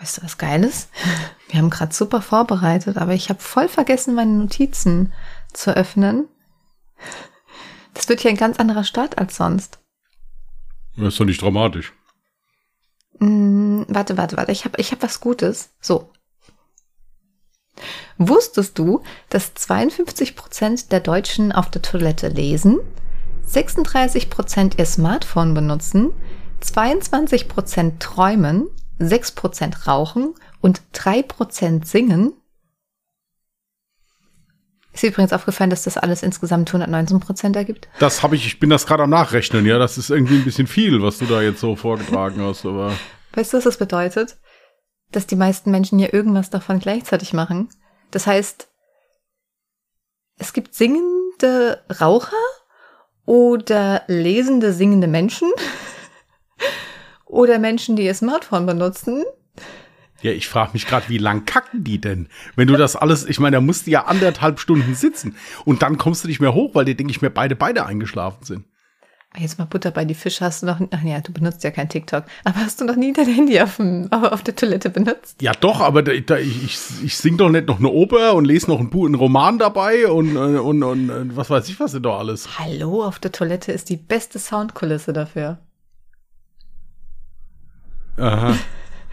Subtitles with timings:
[0.00, 0.88] Weißt du, was Geiles?
[1.48, 5.12] Wir haben gerade super vorbereitet, aber ich habe voll vergessen, meine Notizen
[5.52, 6.26] zu öffnen.
[7.92, 9.78] Das wird hier ein ganz anderer Start als sonst.
[10.96, 11.92] Das ist doch nicht dramatisch.
[13.18, 14.52] Hm, warte, warte, warte.
[14.52, 15.70] Ich habe ich hab was Gutes.
[15.80, 16.10] So.
[18.16, 22.78] Wusstest du, dass 52 Prozent der Deutschen auf der Toilette lesen,
[23.44, 26.12] 36 Prozent ihr Smartphone benutzen,
[26.60, 28.68] 22 Prozent träumen,
[29.00, 32.34] 6 Prozent rauchen und 3 Prozent singen?
[34.92, 37.88] Ist dir übrigens aufgefallen, dass das alles insgesamt 119 Prozent ergibt?
[37.98, 39.78] Das habe ich, ich bin das gerade am Nachrechnen, ja.
[39.78, 42.92] Das ist irgendwie ein bisschen viel, was du da jetzt so vorgetragen hast, aber.
[43.32, 44.36] Weißt du, was das bedeutet?
[45.12, 47.68] Dass die meisten Menschen hier irgendwas davon gleichzeitig machen.
[48.10, 48.68] Das heißt,
[50.38, 52.36] es gibt singende Raucher
[53.24, 55.50] oder lesende, singende Menschen
[57.30, 59.24] oder Menschen, die ihr Smartphone benutzen.
[60.22, 62.28] Ja, ich frage mich gerade, wie lang kacken die denn?
[62.54, 65.96] Wenn du das alles, ich meine, da musst du ja anderthalb Stunden sitzen und dann
[65.96, 68.64] kommst du nicht mehr hoch, weil dir, denke ich mir, beide beide eingeschlafen sind.
[69.38, 70.44] Jetzt mal Butter bei die Fische.
[70.44, 72.24] Hast du noch, ach ja, du benutzt ja kein TikTok.
[72.42, 75.40] Aber hast du noch nie dein Handy auf, dem, auf der Toilette benutzt?
[75.40, 78.44] Ja, doch, aber da, da, ich, ich, ich sing doch nicht noch eine Oper und
[78.44, 82.02] lese noch einen, einen Roman dabei und, und, und, und was weiß ich, was denn
[82.02, 82.58] da alles.
[82.58, 85.58] Hallo, auf der Toilette ist die beste Soundkulisse dafür.
[88.20, 88.56] Aha.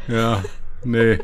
[0.07, 0.43] Ja,
[0.83, 1.19] nee.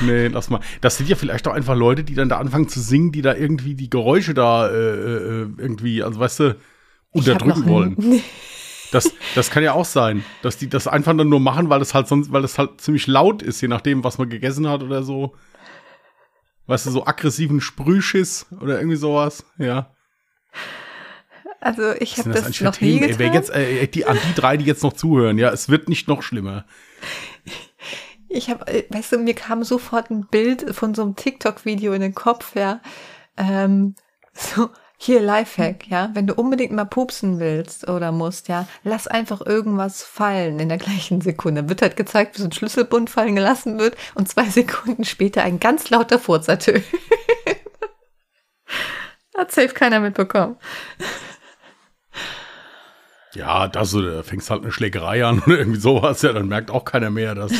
[0.00, 0.60] Nee, lass mal.
[0.80, 3.34] Das sind ja vielleicht auch einfach Leute, die dann da anfangen zu singen, die da
[3.34, 6.56] irgendwie die Geräusche da äh, äh, irgendwie, also weißt du,
[7.10, 8.22] unterdrücken wollen.
[8.92, 11.92] Das, das kann ja auch sein, dass die das einfach dann nur machen, weil es
[11.92, 15.02] halt sonst, weil es halt ziemlich laut ist, je nachdem, was man gegessen hat oder
[15.02, 15.34] so.
[16.68, 19.90] Weißt du, so aggressiven Sprühschiss oder irgendwie sowas, ja.
[21.66, 23.20] Also ich habe das, das noch nie getan.
[23.20, 26.06] Ey, jetzt, äh, die, an die drei, die jetzt noch zuhören, ja, es wird nicht
[26.06, 26.64] noch schlimmer.
[28.28, 32.02] Ich habe, äh, weißt du, mir kam sofort ein Bild von so einem TikTok-Video in
[32.02, 32.80] den Kopf, ja.
[33.36, 33.96] Ähm,
[34.32, 36.10] so, hier Lifehack, ja.
[36.14, 40.78] Wenn du unbedingt mal pupsen willst oder musst, ja, lass einfach irgendwas fallen in der
[40.78, 41.68] gleichen Sekunde.
[41.68, 45.58] Wird halt gezeigt, wie so ein Schlüsselbund fallen gelassen wird und zwei Sekunden später ein
[45.58, 46.84] ganz lauter Furz ertönt.
[49.36, 50.58] Hat safe keiner mitbekommen.
[53.36, 56.70] Ja, da so, da fängst halt eine Schlägerei an oder irgendwie sowas, ja, dann merkt
[56.70, 57.52] auch keiner mehr, dass.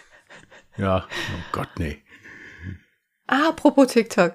[0.76, 2.02] ja, oh Gott, nee.
[3.26, 4.34] Ah, apropos TikTok.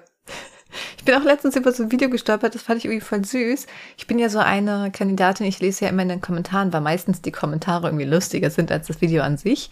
[0.96, 3.66] Ich bin auch letztens über so ein Video gestolpert, das fand ich irgendwie voll süß.
[3.96, 7.20] Ich bin ja so eine Kandidatin, ich lese ja immer in den Kommentaren, weil meistens
[7.20, 9.70] die Kommentare irgendwie lustiger sind als das Video an sich.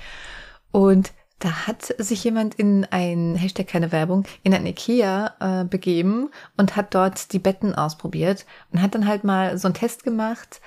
[0.72, 6.30] Und da hat sich jemand in ein, Hashtag keine Werbung, in ein Ikea äh, begeben
[6.56, 10.60] und hat dort die Betten ausprobiert und hat dann halt mal so einen Test gemacht,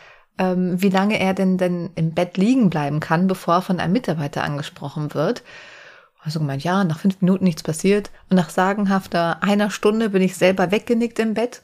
[0.44, 4.44] wie lange er denn denn im Bett liegen bleiben kann, bevor er von einem Mitarbeiter
[4.44, 5.44] angesprochen wird.
[6.24, 10.36] Also gemeint, ja, nach fünf Minuten nichts passiert und nach sagenhafter einer Stunde bin ich
[10.36, 11.62] selber weggenickt im Bett.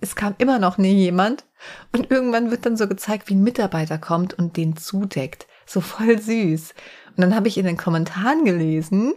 [0.00, 1.44] Es kam immer noch nie jemand
[1.92, 5.46] und irgendwann wird dann so gezeigt, wie ein Mitarbeiter kommt und den zudeckt.
[5.66, 6.74] So voll süß.
[7.16, 9.14] Und dann habe ich in den Kommentaren gelesen,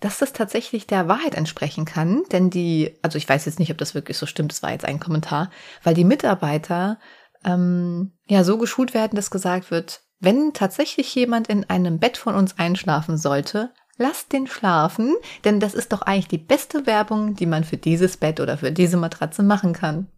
[0.00, 3.78] dass das tatsächlich der Wahrheit entsprechen kann, denn die, also ich weiß jetzt nicht, ob
[3.78, 5.50] das wirklich so stimmt, das war jetzt ein Kommentar,
[5.84, 6.98] weil die Mitarbeiter
[7.44, 12.34] ähm, ja so geschult werden, dass gesagt wird, wenn tatsächlich jemand in einem Bett von
[12.34, 15.14] uns einschlafen sollte, lasst den schlafen,
[15.44, 18.72] denn das ist doch eigentlich die beste Werbung, die man für dieses Bett oder für
[18.72, 20.08] diese Matratze machen kann.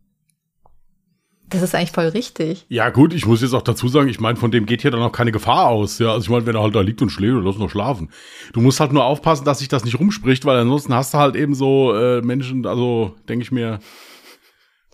[1.53, 2.65] Das ist eigentlich voll richtig.
[2.71, 5.03] Ja, gut, ich muss jetzt auch dazu sagen, ich meine, von dem geht hier dann
[5.03, 5.99] auch keine Gefahr aus.
[5.99, 8.09] Ja, also ich meine, wenn er halt da liegt und schläft, lass noch schlafen.
[8.55, 11.37] Du musst halt nur aufpassen, dass sich das nicht rumspricht, weil ansonsten hast du halt
[11.37, 13.81] eben so äh, Menschen, also denke ich mir,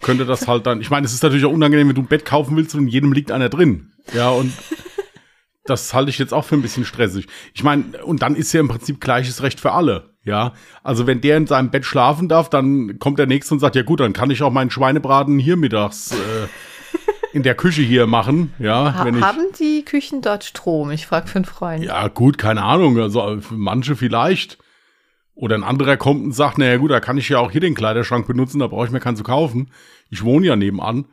[0.00, 2.24] könnte das halt dann, ich meine, es ist natürlich auch unangenehm, wenn du ein Bett
[2.24, 3.92] kaufen willst und in jedem liegt einer drin.
[4.12, 4.52] Ja, und
[5.64, 7.26] das halte ich jetzt auch für ein bisschen stressig.
[7.54, 10.14] Ich meine, und dann ist ja im Prinzip gleiches Recht für alle.
[10.24, 13.76] Ja, also wenn der in seinem Bett schlafen darf, dann kommt der Nächste und sagt,
[13.76, 16.48] ja gut, dann kann ich auch meinen Schweinebraten hier mittags äh,
[17.32, 18.52] in der Küche hier machen.
[18.58, 20.90] Ja, ha wenn ich, haben die Küchen dort Strom?
[20.90, 21.82] Ich frage für einen Freund.
[21.82, 22.98] Ja gut, keine Ahnung.
[22.98, 24.58] Also manche vielleicht.
[25.38, 27.76] Oder ein anderer kommt und sagt, naja gut, da kann ich ja auch hier den
[27.76, 29.70] Kleiderschrank benutzen, da brauche ich mir keinen zu kaufen.
[30.10, 31.04] Ich wohne ja nebenan.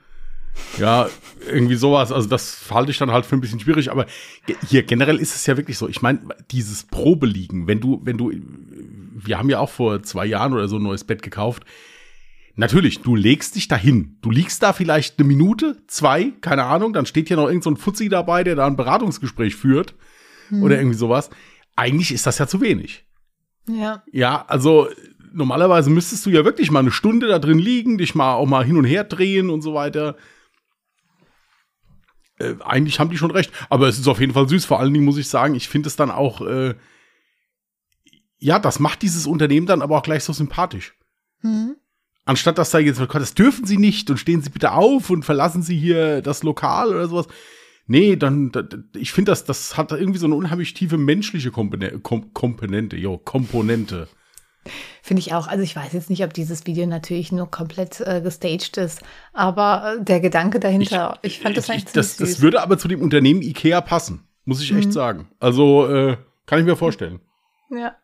[0.79, 1.07] Ja,
[1.47, 2.11] irgendwie sowas.
[2.11, 3.91] Also das halte ich dann halt für ein bisschen schwierig.
[3.91, 4.07] Aber
[4.67, 5.87] hier generell ist es ja wirklich so.
[5.87, 10.53] Ich meine, dieses Probeliegen, wenn du, wenn du, wir haben ja auch vor zwei Jahren
[10.53, 11.63] oder so ein neues Bett gekauft.
[12.55, 14.17] Natürlich, du legst dich dahin.
[14.21, 16.93] Du liegst da vielleicht eine Minute, zwei, keine Ahnung.
[16.93, 19.93] Dann steht hier noch irgend so ein Fuzzi dabei, der da ein Beratungsgespräch führt.
[20.49, 20.63] Hm.
[20.63, 21.29] Oder irgendwie sowas.
[21.75, 23.05] Eigentlich ist das ja zu wenig.
[23.67, 24.03] Ja.
[24.11, 24.87] Ja, also
[25.33, 28.63] normalerweise müsstest du ja wirklich mal eine Stunde da drin liegen, dich mal auch mal
[28.63, 30.15] hin und her drehen und so weiter.
[32.39, 33.51] äh, eigentlich haben die schon recht.
[33.69, 34.65] Aber es ist auf jeden Fall süß.
[34.65, 36.75] Vor allen Dingen muss ich sagen, ich finde es dann auch, äh,
[38.37, 40.95] ja, das macht dieses Unternehmen dann aber auch gleich so sympathisch.
[41.41, 41.75] Mhm.
[42.25, 45.61] Anstatt dass da jetzt, das dürfen Sie nicht und stehen Sie bitte auf und verlassen
[45.61, 47.27] Sie hier das Lokal oder sowas.
[47.87, 48.51] Nee, dann,
[48.95, 54.07] ich finde, das, das hat irgendwie so eine unheimlich tiefe menschliche Komponente, Komponente, jo, Komponente.
[55.03, 55.47] Finde ich auch.
[55.47, 59.03] Also ich weiß jetzt nicht, ob dieses Video natürlich nur komplett äh, gestaged ist,
[59.33, 62.27] aber äh, der Gedanke dahinter, ich, ich fand das eigentlich das, süß.
[62.27, 64.91] das würde aber zu dem Unternehmen Ikea passen, muss ich echt mhm.
[64.91, 65.27] sagen.
[65.39, 66.17] Also äh,
[66.47, 67.19] kann ich mir vorstellen.
[67.69, 67.95] Ja.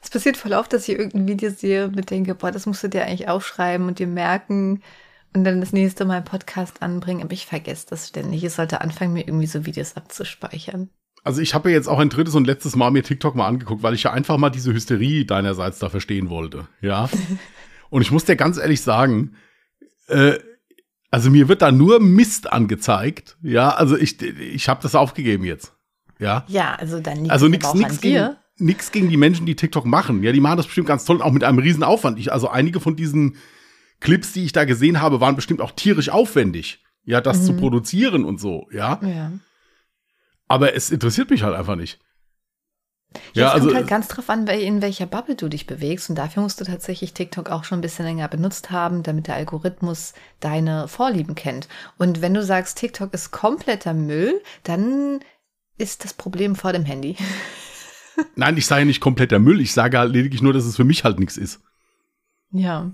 [0.00, 2.88] Es passiert voll oft, dass ich irgendein Video sehe und denke, boah, das musst du
[2.88, 4.80] dir eigentlich aufschreiben und dir merken
[5.36, 8.42] und dann das nächste Mal einen Podcast anbringen, aber ich vergesse das ständig.
[8.42, 10.88] Ich sollte anfangen, mir irgendwie so Videos abzuspeichern.
[11.22, 13.82] Also ich habe ja jetzt auch ein drittes und letztes Mal mir TikTok mal angeguckt,
[13.82, 16.68] weil ich ja einfach mal diese Hysterie deinerseits da verstehen wollte.
[16.80, 17.10] Ja.
[17.90, 19.34] und ich muss dir ganz ehrlich sagen,
[20.08, 20.38] äh,
[21.10, 23.36] also mir wird da nur Mist angezeigt.
[23.42, 25.74] Ja, also ich, ich habe das aufgegeben jetzt.
[26.18, 26.44] Ja.
[26.48, 30.22] Ja, also dann liegt also nichts nix gegen, nix gegen die Menschen, die TikTok machen.
[30.22, 32.18] Ja, die machen das bestimmt ganz toll, auch mit einem riesen Aufwand.
[32.18, 33.36] Ich, also einige von diesen
[34.00, 36.84] Clips, die ich da gesehen habe, waren bestimmt auch tierisch aufwendig.
[37.04, 37.44] Ja, das mhm.
[37.44, 39.00] zu produzieren und so, ja.
[39.02, 39.32] Ja.
[40.48, 42.00] Aber es interessiert mich halt einfach nicht.
[43.32, 46.10] Ja, ja es also, kommt halt ganz drauf an, in welcher Bubble du dich bewegst.
[46.10, 49.36] Und dafür musst du tatsächlich TikTok auch schon ein bisschen länger benutzt haben, damit der
[49.36, 51.68] Algorithmus deine Vorlieben kennt.
[51.96, 55.20] Und wenn du sagst, TikTok ist kompletter Müll, dann
[55.78, 57.16] ist das Problem vor dem Handy.
[58.34, 59.60] Nein, ich sage nicht kompletter Müll.
[59.60, 61.60] Ich sage halt lediglich nur, dass es für mich halt nichts ist.
[62.50, 62.92] Ja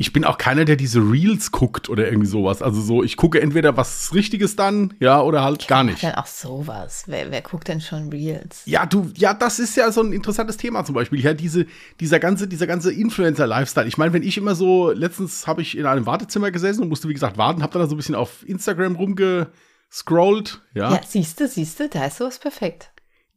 [0.00, 2.62] ich bin auch keiner, der diese Reels guckt oder irgendwie sowas.
[2.62, 6.02] Also so, ich gucke entweder was Richtiges dann, ja, oder halt gar nicht.
[6.02, 7.04] Dann auch sowas.
[7.06, 8.62] Wer, wer guckt denn schon Reels?
[8.64, 11.20] Ja, du, ja, das ist ja so ein interessantes Thema zum Beispiel.
[11.20, 11.66] Ja, diese,
[12.00, 13.86] dieser ganze, dieser ganze Influencer-Lifestyle.
[13.88, 17.06] Ich meine, wenn ich immer so, letztens habe ich in einem Wartezimmer gesessen und musste,
[17.10, 20.94] wie gesagt, warten, habe dann so ein bisschen auf Instagram rumgescrollt, ja.
[20.94, 22.90] Ja, siehst du, siehst du, da ist sowas perfekt.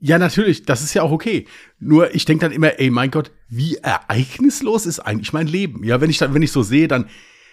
[0.05, 1.47] Ja, natürlich, das ist ja auch okay.
[1.79, 5.85] Nur ich denke dann immer, ey, mein Gott, wie ereignislos ist eigentlich mein Leben?
[5.85, 7.05] Ja, wenn ich dann, wenn ich so sehe, dann,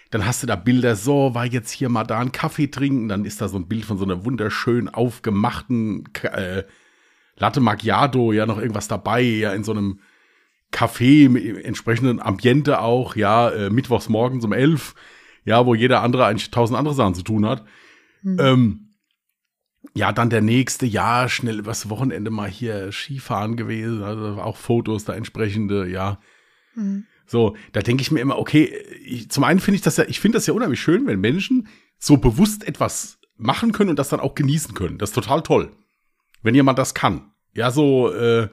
[0.09, 3.23] dann hast du da Bilder, so, war jetzt hier mal da einen Kaffee trinken, dann
[3.23, 6.63] ist da so ein Bild von so einer wunderschön aufgemachten äh,
[7.37, 10.01] Latte Macchiato, ja, noch irgendwas dabei, ja, in so einem
[10.73, 14.93] Café mit entsprechenden Ambiente auch, ja, äh, mittwochs morgens um elf,
[15.45, 17.63] ja, wo jeder andere eigentlich tausend andere Sachen zu tun hat.
[18.23, 18.37] Mhm.
[18.41, 18.90] Ähm,
[19.93, 25.05] ja, dann der nächste, ja, schnell übers Wochenende mal hier Skifahren gewesen, also auch Fotos
[25.05, 26.19] da entsprechende, ja.
[26.75, 27.05] Mhm.
[27.25, 28.65] So, da denke ich mir immer, okay,
[29.05, 31.67] ich, zum einen finde ich das ja, ich finde das ja unheimlich schön, wenn Menschen
[31.97, 34.97] so bewusst etwas machen können und das dann auch genießen können.
[34.97, 35.71] Das ist total toll.
[36.43, 37.31] Wenn jemand das kann.
[37.53, 38.49] Ja, so, äh,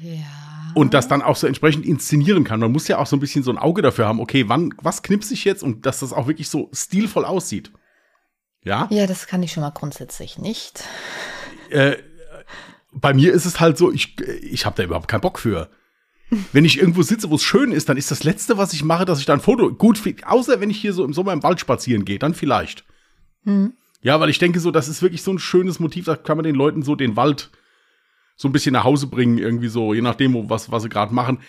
[0.00, 0.72] ja.
[0.74, 2.60] Und das dann auch so entsprechend inszenieren kann.
[2.60, 5.02] Man muss ja auch so ein bisschen so ein Auge dafür haben, okay, wann, was
[5.02, 7.72] knipse ich jetzt und dass das auch wirklich so stilvoll aussieht.
[8.64, 8.88] Ja?
[8.90, 10.84] Ja, das kann ich schon mal grundsätzlich nicht.
[11.70, 11.96] Äh,
[12.92, 15.70] bei mir ist es halt so, ich, ich habe da überhaupt keinen Bock für.
[16.52, 19.04] Wenn ich irgendwo sitze, wo es schön ist, dann ist das Letzte, was ich mache,
[19.04, 19.72] dass ich da ein Foto.
[19.72, 22.84] Gut, außer wenn ich hier so im Sommer im Wald spazieren gehe, dann vielleicht.
[23.44, 23.72] Hm.
[24.02, 26.44] Ja, weil ich denke so, das ist wirklich so ein schönes Motiv, da kann man
[26.44, 27.50] den Leuten so den Wald
[28.36, 31.40] so ein bisschen nach Hause bringen, irgendwie so, je nachdem, was, was sie gerade machen.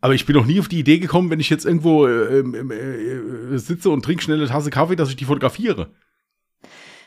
[0.00, 3.58] Aber ich bin noch nie auf die Idee gekommen, wenn ich jetzt irgendwo äh, äh,
[3.58, 5.90] sitze und trinke schnell eine Tasse Kaffee, dass ich die fotografiere.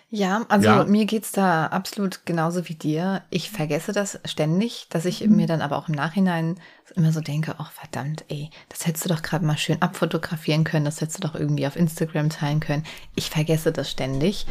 [0.09, 0.83] Ja, also ja.
[0.85, 3.23] mir geht's da absolut genauso wie dir.
[3.29, 5.35] Ich vergesse das ständig, dass ich mhm.
[5.35, 6.55] mir dann aber auch im Nachhinein
[6.95, 10.63] immer so denke, ach oh, verdammt, ey, das hättest du doch gerade mal schön abfotografieren
[10.63, 12.83] können, das hättest du doch irgendwie auf Instagram teilen können.
[13.15, 14.47] Ich vergesse das ständig.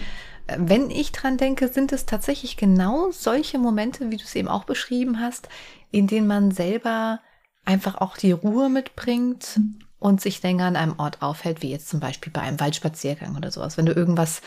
[0.59, 4.65] Wenn ich dran denke, sind es tatsächlich genau solche Momente, wie du es eben auch
[4.65, 5.49] beschrieben hast,
[5.91, 7.21] in denen man selber
[7.65, 9.59] einfach auch die Ruhe mitbringt
[9.99, 13.51] und sich länger an einem Ort aufhält, wie jetzt zum Beispiel bei einem Waldspaziergang oder
[13.51, 13.77] sowas.
[13.77, 14.43] Wenn du irgendwas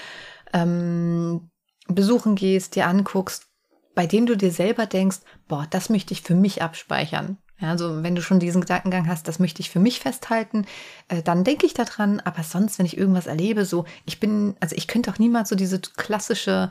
[0.54, 1.50] ähm,
[1.88, 3.48] besuchen gehst, dir anguckst,
[3.96, 7.38] bei dem du dir selber denkst, boah, das möchte ich für mich abspeichern.
[7.60, 10.66] Ja, also wenn du schon diesen Gedankengang hast, das möchte ich für mich festhalten,
[11.10, 12.22] äh, dann denke ich daran.
[12.22, 15.56] Aber sonst, wenn ich irgendwas erlebe, so, ich bin, also ich könnte auch niemals so
[15.56, 16.70] diese klassische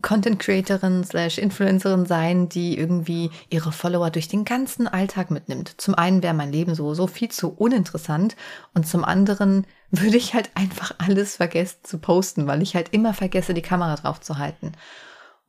[0.00, 5.74] Content Creatorin slash Influencerin sein, die irgendwie ihre Follower durch den ganzen Alltag mitnimmt.
[5.78, 8.34] Zum einen wäre mein Leben so, so viel zu uninteressant
[8.72, 13.12] und zum anderen würde ich halt einfach alles vergessen zu posten, weil ich halt immer
[13.12, 14.72] vergesse, die Kamera drauf zu halten.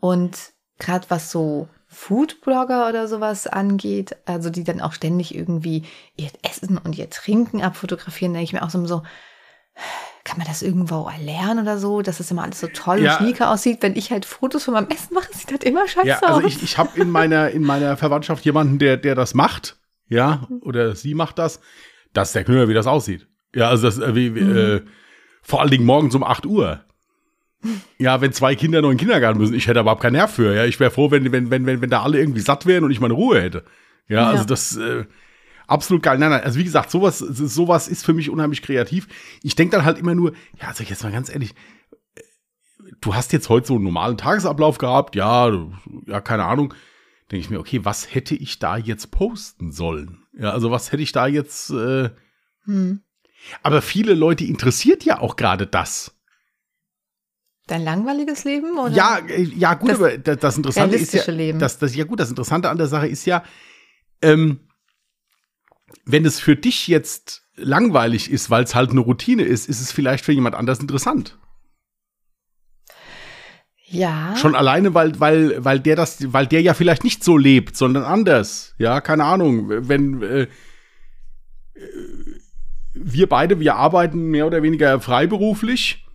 [0.01, 0.37] Und
[0.77, 5.83] gerade was so Foodblogger oder sowas angeht, also die dann auch ständig irgendwie
[6.17, 9.03] ihr Essen und ihr Trinken abfotografieren, denke ich mir auch so,
[10.23, 13.17] kann man das irgendwo erlernen oder so, dass es immer alles so toll ja.
[13.17, 13.79] und schnieke aussieht.
[13.81, 16.45] Wenn ich halt Fotos von meinem Essen mache, sieht das immer scheiße ja, also aus.
[16.45, 19.77] Ich, ich habe in meiner, in meiner Verwandtschaft jemanden, der, der das macht,
[20.07, 21.59] ja, oder sie macht das.
[22.13, 23.27] Das ist der Knüller, wie das aussieht.
[23.53, 24.55] Ja, also das, äh, wie, mhm.
[24.55, 24.81] äh,
[25.41, 26.85] vor allen Dingen morgens um 8 Uhr.
[27.97, 30.53] Ja, wenn zwei Kinder noch in den Kindergarten müssen, ich hätte überhaupt keinen Nerv für.
[30.53, 32.91] Ja, ich wäre froh, wenn, wenn, wenn, wenn, wenn da alle irgendwie satt wären und
[32.91, 33.63] ich meine Ruhe hätte.
[34.07, 34.29] Ja, Ja.
[34.31, 35.05] also das äh,
[35.67, 36.17] absolut geil.
[36.17, 39.07] Nein, nein, also wie gesagt, sowas, sowas ist für mich unheimlich kreativ.
[39.41, 41.53] Ich denke dann halt immer nur, ja, sag ich jetzt mal ganz ehrlich,
[42.15, 42.21] äh,
[43.01, 45.51] du hast jetzt heute so einen normalen Tagesablauf gehabt, ja,
[46.07, 46.73] ja, keine Ahnung.
[47.31, 50.25] Denke ich mir, okay, was hätte ich da jetzt posten sollen?
[50.37, 51.69] Ja, also was hätte ich da jetzt.
[51.69, 52.09] Äh,
[52.65, 53.01] Hm.
[53.61, 56.15] aber viele Leute interessiert ja auch gerade das.
[57.67, 58.77] Dein langweiliges Leben?
[58.77, 58.93] Oder?
[58.93, 61.59] Ja, äh, ja, gut, Das aber das, Interessante ist ja, Leben.
[61.59, 63.43] Das, das, ja gut, das Interessante an der Sache ist ja,
[64.21, 64.61] ähm,
[66.05, 69.91] wenn es für dich jetzt langweilig ist, weil es halt eine Routine ist, ist es
[69.91, 71.37] vielleicht für jemand anders interessant.
[73.85, 74.35] Ja.
[74.37, 78.03] Schon alleine, weil, weil, weil der das, weil der ja vielleicht nicht so lebt, sondern
[78.03, 78.73] anders.
[78.79, 79.69] Ja, keine Ahnung.
[79.69, 80.47] Wenn äh,
[82.93, 86.05] wir beide, wir arbeiten mehr oder weniger freiberuflich,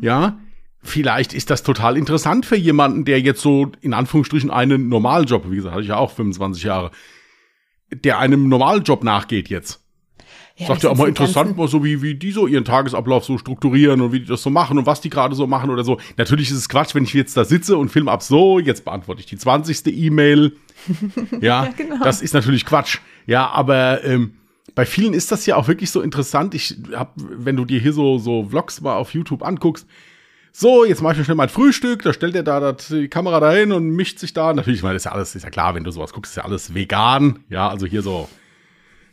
[0.00, 0.38] ja,
[0.82, 5.44] vielleicht ist das total interessant für jemanden, der jetzt so in Anführungsstrichen einen normalen Job,
[5.48, 6.90] wie gesagt, hatte ich ja auch 25 Jahre,
[7.92, 9.80] der einem normalen Job nachgeht jetzt.
[10.56, 13.38] ja, Sagt ja auch mal interessant, mal so wie, wie die so ihren Tagesablauf so
[13.38, 15.98] strukturieren und wie die das so machen und was die gerade so machen oder so.
[16.16, 19.20] Natürlich ist es Quatsch, wenn ich jetzt da sitze und film ab so, jetzt beantworte
[19.20, 19.86] ich die 20.
[19.86, 20.56] E-Mail.
[21.40, 22.02] Ja, genau.
[22.02, 22.98] das ist natürlich Quatsch.
[23.26, 24.32] Ja, aber ähm,
[24.74, 26.54] bei vielen ist das ja auch wirklich so interessant.
[26.54, 29.86] Ich hab, wenn du dir hier so, so Vlogs mal auf YouTube anguckst,
[30.54, 33.40] so, jetzt mache ich mir schnell mein Frühstück, da stellt er da das, die Kamera
[33.40, 34.52] dahin und mischt sich da.
[34.52, 36.36] Natürlich, ich meine, das ist ja alles, ist ja klar, wenn du sowas guckst, ist
[36.36, 37.40] ja alles vegan.
[37.48, 38.28] Ja, also hier so,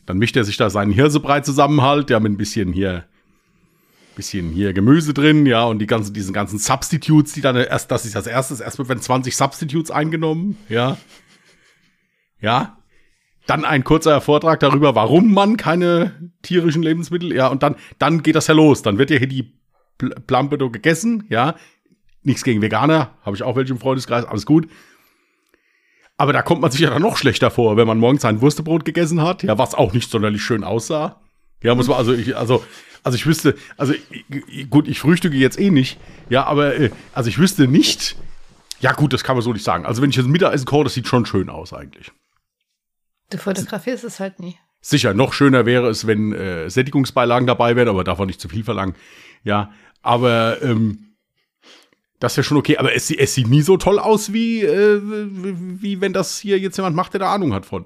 [0.05, 3.05] dann mischt er sich da seinen Hirsebrei zusammen halt, ja, mit ein bisschen hier,
[4.17, 8.05] bisschen hier Gemüse drin, ja, und die ganzen, diesen ganzen Substitutes, die dann erst, das
[8.05, 10.97] ist als erstes, erst werden 20 Substitutes eingenommen, ja.
[12.41, 12.75] Ja.
[13.47, 18.35] Dann ein kurzer Vortrag darüber, warum man keine tierischen Lebensmittel, ja, und dann, dann geht
[18.35, 18.81] das ja los.
[18.81, 19.58] Dann wird ja hier die
[19.99, 21.55] Pl- Plampedo gegessen, ja.
[22.23, 24.67] Nichts gegen Veganer, habe ich auch welche im Freundeskreis, alles gut.
[26.17, 28.83] Aber da kommt man sich ja dann noch schlechter vor, wenn man morgens ein Wurstebrot
[28.83, 31.21] gegessen hat, ja, was auch nicht sonderlich schön aussah.
[31.63, 32.63] Ja, muss man, also ich, also,
[33.03, 33.93] also ich wüsste, also
[34.69, 35.97] gut, ich frühstücke jetzt eh nicht,
[36.29, 38.17] ja, aber äh, also ich wüsste nicht,
[38.81, 39.85] ja gut, das kann man so nicht sagen.
[39.85, 42.11] Also wenn ich jetzt Mittagessen koche, das sieht schon schön aus eigentlich.
[43.29, 44.57] Du fotografierst es halt nie.
[44.81, 48.63] Sicher, noch schöner wäre es, wenn äh, Sättigungsbeilagen dabei wären, aber davon nicht zu viel
[48.63, 48.95] verlangen.
[49.43, 51.05] Ja, aber ähm,
[52.19, 52.77] das wäre schon okay.
[52.77, 56.77] Aber es, es sieht nie so toll aus, wie, äh, wie, wenn das hier jetzt
[56.77, 57.85] jemand macht, der da Ahnung hat von.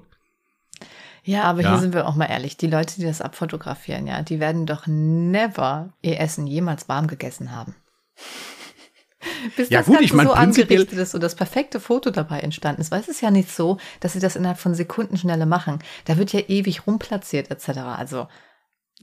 [1.22, 1.70] Ja, aber Ja.
[1.70, 2.56] hier sind wir auch mal ehrlich.
[2.56, 7.52] Die Leute, die das abfotografieren, ja, die werden doch never ihr Essen jemals warm gegessen
[7.54, 7.74] haben.
[9.56, 12.40] Bis Ja, das gut, Ganze ich mein, so angerichtet ist und das perfekte Foto dabei
[12.40, 12.90] entstanden ist.
[12.90, 15.78] Weil es ist ja nicht so, dass sie das innerhalb von Sekundenschnelle machen.
[16.04, 17.78] Da wird ja ewig rumplatziert etc.
[17.96, 18.28] Also,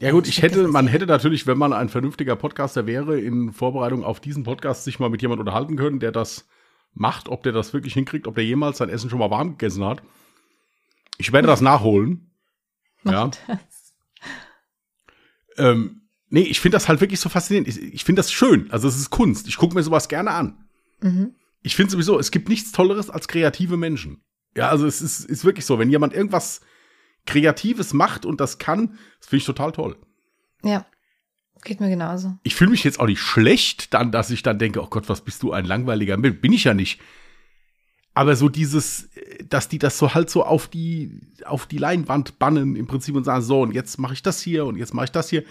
[0.01, 4.03] Ja gut, ich hätte, man hätte natürlich, wenn man ein vernünftiger Podcaster wäre, in Vorbereitung
[4.03, 6.48] auf diesen Podcast sich mal mit jemand unterhalten können, der das
[6.96, 9.86] macht, ob der das wirklich hinkriegt, ob der jemals sein Essen schon mal warm gegessen
[9.86, 10.01] hat.
[11.20, 12.31] Ich werde das nachholen.
[13.03, 13.29] Ja.
[13.48, 13.93] das.
[15.58, 17.67] Ähm, nee, ich finde das halt wirklich so faszinierend.
[17.67, 18.72] Ich, ich finde das schön.
[18.72, 19.48] Also es ist Kunst.
[19.48, 20.65] Ich gucke mir sowas gerne an.
[21.01, 21.36] Mhm.
[21.62, 24.24] Ich finde sowieso, es gibt nichts Tolleres als kreative Menschen.
[24.58, 25.77] Ja, also es ist, ist wirklich so.
[25.77, 26.62] Wenn jemand irgendwas
[27.25, 29.96] Kreatives macht und das kann, das finde ich total toll.
[30.63, 30.86] Ja,
[31.63, 32.38] geht mir genauso.
[32.44, 35.22] Ich fühle mich jetzt auch nicht schlecht, dann, dass ich dann denke, oh Gott, was
[35.22, 36.40] bist du ein langweiliger Mensch.
[36.42, 37.00] Bin ich ja nicht.
[38.13, 42.40] Aber so dieses, äh, dass die das so halt so auf die, auf die Leinwand
[42.40, 45.06] bannen im Prinzip und sagen, so, und jetzt mache ich das hier und jetzt mache
[45.06, 45.44] ich das hier.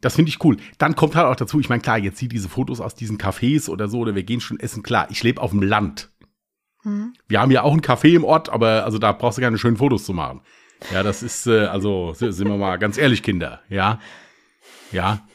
[0.00, 0.56] Das finde ich cool.
[0.78, 3.68] Dann kommt halt auch dazu, ich meine, klar, jetzt sieh diese Fotos aus diesen Cafés
[3.68, 4.82] oder so, oder wir gehen schon essen.
[4.82, 6.10] Klar, ich lebe auf dem Land.
[6.84, 7.14] Mhm.
[7.28, 9.78] Wir haben ja auch ein Café im Ort, aber also da brauchst du keine schönen
[9.78, 10.42] Fotos zu machen.
[10.92, 14.00] Ja, das ist, äh, also, si- sind wir mal ganz ehrlich, Kinder, ja.
[14.92, 15.26] Ja.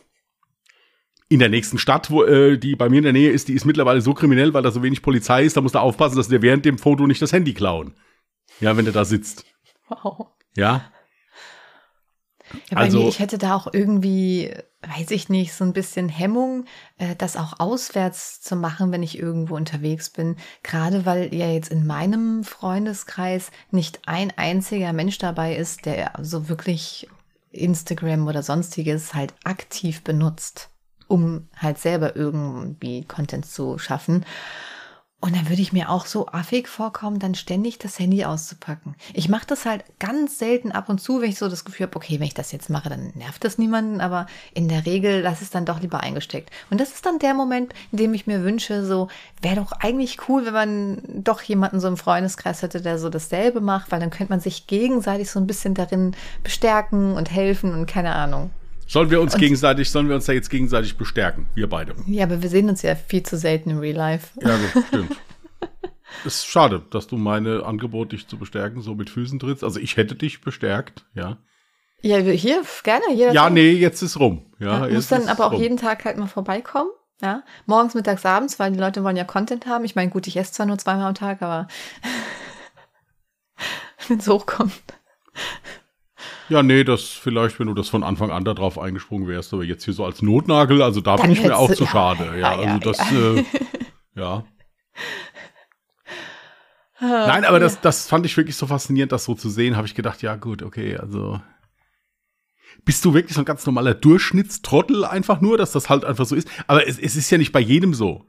[1.29, 3.65] In der nächsten Stadt, wo, äh, die bei mir in der Nähe ist, die ist
[3.65, 6.41] mittlerweile so kriminell, weil da so wenig Polizei ist, da musst du aufpassen, dass dir
[6.41, 7.95] während dem Foto nicht das Handy klauen.
[8.59, 9.45] Ja, wenn du da sitzt.
[9.87, 10.27] Wow.
[10.55, 10.91] Ja.
[12.69, 14.53] Ja, bei Also- mir, ich hätte da auch irgendwie,
[14.97, 16.65] weiß ich nicht, so ein bisschen Hemmung,
[16.97, 20.35] äh, das auch auswärts zu machen, wenn ich irgendwo unterwegs bin.
[20.63, 26.49] Gerade weil ja jetzt in meinem Freundeskreis nicht ein einziger Mensch dabei ist, der so
[26.49, 27.07] wirklich
[27.51, 30.69] Instagram oder sonstiges halt aktiv benutzt,
[31.07, 34.25] um halt selber irgendwie Content zu schaffen.
[35.23, 38.95] Und dann würde ich mir auch so affig vorkommen, dann ständig das Handy auszupacken.
[39.13, 41.95] Ich mache das halt ganz selten ab und zu, wenn ich so das Gefühl habe,
[41.95, 44.25] okay, wenn ich das jetzt mache, dann nervt das niemanden, aber
[44.55, 46.49] in der Regel lasse es dann doch lieber eingesteckt.
[46.71, 49.09] Und das ist dann der Moment, in dem ich mir wünsche, so
[49.43, 53.61] wäre doch eigentlich cool, wenn man doch jemanden so im Freundeskreis hätte, der so dasselbe
[53.61, 57.85] macht, weil dann könnte man sich gegenseitig so ein bisschen darin bestärken und helfen und
[57.85, 58.49] keine Ahnung.
[58.91, 61.95] Sollen wir uns gegenseitig, sollen wir uns da jetzt gegenseitig bestärken, wir beide?
[62.07, 64.37] Ja, aber wir sehen uns ja viel zu selten im Real Life.
[64.41, 65.15] Ja, gut, stimmt.
[66.25, 69.63] ist schade, dass du meine Angebot, dich zu bestärken, so mit Füßen trittst.
[69.63, 71.37] Also ich hätte dich bestärkt, ja.
[72.01, 73.13] Ja, hier, gerne.
[73.13, 74.45] Jeder Ja, nee, jetzt ist rum.
[74.59, 75.61] Ja, muss jetzt dann aber auch rum.
[75.61, 76.89] jeden Tag halt mal vorbeikommen.
[77.21, 79.85] Ja, morgens, mittags, abends, weil die Leute wollen ja Content haben.
[79.85, 81.69] Ich meine, gut, ich esse zwar nur zweimal am Tag, aber
[84.09, 84.73] wenn es hochkommt.
[86.51, 89.85] Ja, nee, das vielleicht, wenn du das von Anfang an darauf eingesprungen wärst, aber jetzt
[89.85, 92.25] hier so als Notnagel, also da bin ich mir auch du- zu ja, schade.
[92.25, 93.35] ja, Ja, ja, also das, ja.
[93.35, 93.45] äh,
[94.15, 94.45] ja.
[96.99, 99.75] Nein, aber das, das fand ich wirklich so faszinierend, das so zu sehen.
[99.77, 101.41] Habe ich gedacht, ja gut, okay, also
[102.83, 106.35] bist du wirklich so ein ganz normaler Durchschnittstrottel einfach nur, dass das halt einfach so
[106.35, 106.49] ist.
[106.67, 108.25] Aber es, es ist ja nicht bei jedem so.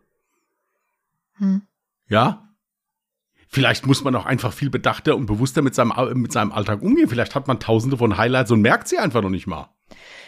[1.38, 1.62] Hm.
[2.08, 2.48] Ja?
[3.54, 7.08] Vielleicht muss man auch einfach viel bedachter und bewusster mit seinem, mit seinem Alltag umgehen.
[7.08, 9.68] Vielleicht hat man tausende von Highlights und merkt sie einfach noch nicht mal.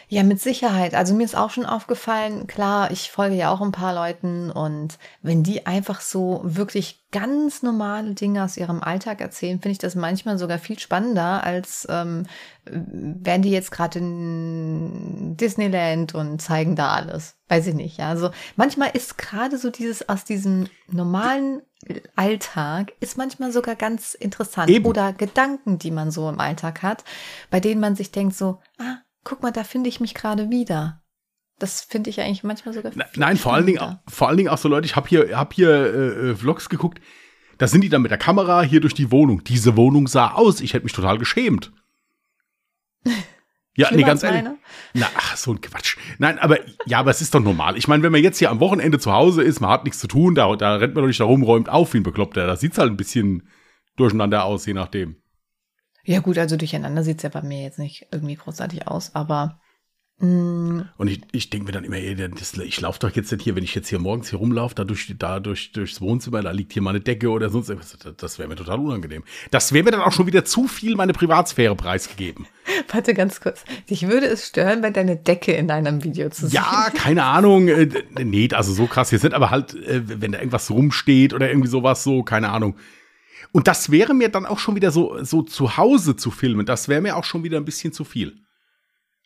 [0.09, 0.95] Ja, mit Sicherheit.
[0.95, 4.99] Also mir ist auch schon aufgefallen, klar, ich folge ja auch ein paar Leuten und
[5.23, 9.95] wenn die einfach so wirklich ganz normale Dinge aus ihrem Alltag erzählen, finde ich das
[9.95, 12.27] manchmal sogar viel spannender, als ähm,
[12.67, 17.37] wären die jetzt gerade in Disneyland und zeigen da alles.
[17.49, 17.99] Weiß ich nicht.
[17.99, 18.11] Ja.
[18.11, 21.63] Also manchmal ist gerade so dieses aus diesem normalen
[22.17, 24.71] Alltag ist manchmal sogar ganz interessant.
[24.71, 24.87] Eben.
[24.87, 27.05] Oder Gedanken, die man so im Alltag hat,
[27.51, 31.03] bei denen man sich denkt so, ah, guck mal, da finde ich mich gerade wieder.
[31.59, 32.93] Das finde ich eigentlich manchmal sogar.
[32.93, 34.03] Viel Nein, vor allen Dingen, spannender.
[34.09, 37.01] vor allen Dingen auch so Leute, ich habe hier, hab hier äh, äh, Vlogs geguckt,
[37.59, 39.45] da sind die dann mit der Kamera hier durch die Wohnung.
[39.45, 41.73] Diese Wohnung sah aus, ich hätte mich total geschämt.
[43.77, 44.45] Ja, nee, ganz ehrlich.
[44.45, 44.59] meine?
[44.93, 45.97] Na, ach, so ein Quatsch.
[46.19, 47.77] Nein, aber ja, aber es ist doch normal.
[47.77, 50.07] Ich meine, wenn man jetzt hier am Wochenende zu Hause ist, man hat nichts zu
[50.07, 52.47] tun, da, da rennt man doch nicht da rum, räumt auf wie ein Bekloppter.
[52.47, 53.49] Da sieht's halt ein bisschen
[53.97, 55.17] durcheinander aus, je nachdem.
[56.05, 59.61] Ja, gut, also durcheinander sieht es ja bei mir jetzt nicht irgendwie großartig aus, aber
[60.21, 63.57] Und ich, ich denke mir dann immer, ey, das, ich laufe doch jetzt nicht hier,
[63.57, 66.73] wenn ich jetzt hier morgens hier rumlaufe, da, durch, da durch, durchs Wohnzimmer, da liegt
[66.73, 67.97] hier mal eine Decke oder sonst irgendwas.
[67.99, 69.25] Das, das wäre mir total unangenehm.
[69.51, 72.47] Das wäre mir dann auch schon wieder zu viel meine Privatsphäre preisgegeben.
[72.93, 73.65] warte ganz kurz.
[73.91, 76.55] Dich würde es stören, wenn deine Decke in deinem Video zu sehen.
[76.55, 77.69] Ja, keine Ahnung.
[77.69, 77.89] Äh,
[78.23, 81.69] nee, also so krass jetzt nicht, aber halt, äh, wenn da irgendwas rumsteht oder irgendwie
[81.69, 82.77] sowas, so, keine Ahnung.
[83.53, 86.89] Und das wäre mir dann auch schon wieder so, so zu Hause zu filmen, das
[86.89, 88.44] wäre mir auch schon wieder ein bisschen zu viel.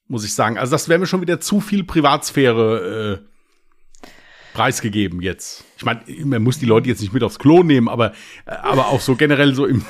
[0.08, 0.58] Muss ich sagen.
[0.58, 4.08] Also das wäre mir schon wieder zu viel Privatsphäre äh,
[4.54, 5.64] preisgegeben jetzt.
[5.76, 8.12] Ich meine, man muss die Leute jetzt nicht mit aufs Klo nehmen, aber,
[8.46, 9.84] äh, aber auch so generell so im,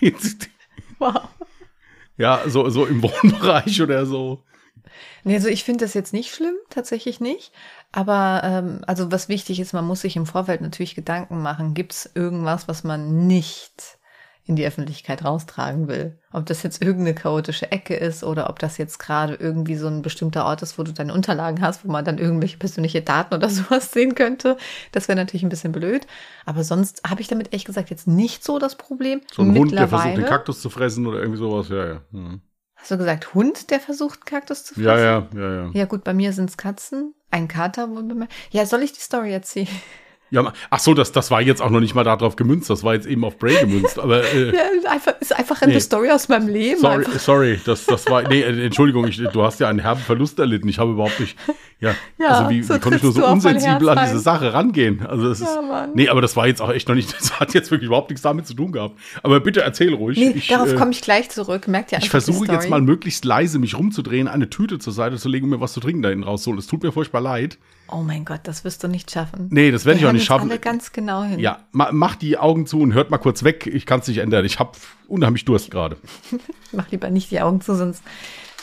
[0.98, 1.28] Wow.
[2.16, 4.42] ja, so, so im Wohnbereich oder so.
[5.24, 7.52] Nee, also ich finde das jetzt nicht schlimm, tatsächlich nicht.
[7.92, 11.92] Aber ähm, also was wichtig ist, man muss sich im Vorfeld natürlich Gedanken machen, gibt
[11.92, 13.98] es irgendwas, was man nicht
[14.44, 16.18] in die Öffentlichkeit raustragen will?
[16.32, 20.02] Ob das jetzt irgendeine chaotische Ecke ist oder ob das jetzt gerade irgendwie so ein
[20.02, 23.48] bestimmter Ort ist, wo du deine Unterlagen hast, wo man dann irgendwelche persönliche Daten oder
[23.50, 24.56] sowas sehen könnte.
[24.92, 26.06] Das wäre natürlich ein bisschen blöd.
[26.46, 29.20] Aber sonst habe ich damit ehrlich gesagt jetzt nicht so das Problem.
[29.32, 32.00] So ein Hund, der versucht, den Kaktus zu fressen oder irgendwie sowas, ja, ja.
[32.12, 32.40] Hm.
[32.80, 34.86] Hast du gesagt, Hund, der versucht, Kaktus zu fressen?
[34.86, 35.70] Ja, ja, ja, ja.
[35.74, 37.14] Ja, gut, bei mir sind es Katzen.
[37.30, 38.32] Ein Kater wohl bemerkt.
[38.50, 39.68] Ja, soll ich die Story erzählen?
[40.30, 42.94] Ja ach so, das, das war jetzt auch noch nicht mal darauf gemünzt, das war
[42.94, 45.80] jetzt eben auf Bray gemünzt, aber äh, Ja, ist einfach, ist einfach eine Nee.
[45.80, 46.80] Story aus meinem Leben.
[46.80, 47.20] sorry, Einfach.
[47.20, 50.68] sorry, das, das war, nee, äh, Entschuldigung, ich, du hast ja einen herben Verlust erlitten,
[50.68, 51.36] ich habe überhaupt nicht,
[51.80, 54.18] ja, Ja, also wie, so wie konnte ich nur so unsensibel an diese.
[54.18, 55.04] Sache rangehen?
[55.06, 55.90] Also ist, Ja, Mann.
[55.94, 58.22] nee, aber das war jetzt auch echt noch nicht, das hat jetzt wirklich überhaupt nichts
[58.22, 58.98] damit zu tun gehabt.
[59.22, 60.18] Aber bitte erzähl ruhig.
[60.18, 61.68] Nee, ich, darauf äh, komme ich gleich zurück.
[61.68, 65.28] Merkt ihr Ich versuche jetzt mal möglichst leise mich rumzudrehen, eine Tüte zur Seite zu
[65.28, 66.58] legen und mir was zu trinken da hinten rauszuholen.
[66.58, 67.58] Es tut mir furchtbar leid.
[67.92, 69.48] Oh mein Gott, das wirst du nicht schaffen.
[69.50, 70.48] Nee, das werde ich auch nicht schaffen.
[70.48, 71.40] alle ganz genau hin.
[71.40, 73.66] Ja, ma, mach die Augen zu und hört mal kurz weg.
[73.66, 74.44] Ich kann es nicht ändern.
[74.44, 74.72] Ich habe
[75.08, 75.96] unheimlich Durst gerade.
[76.72, 78.04] Mach lieber nicht die Augen zu, sonst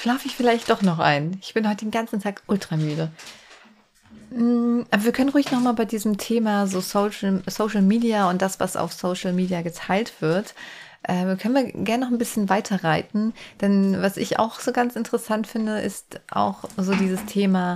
[0.02, 1.38] schlafe ich vielleicht doch noch ein.
[1.42, 3.12] Ich bin heute den ganzen Tag ultramüde.
[4.32, 8.42] Mm, Aber wir können ruhig noch mal bei diesem Thema so Social, Social Media und
[8.42, 10.54] das, was auf Social Media geteilt wird,
[11.04, 13.34] äh, können wir gerne noch ein bisschen weiter reiten.
[13.62, 17.76] Denn was ich auch so ganz interessant finde, ist auch so dieses Thema,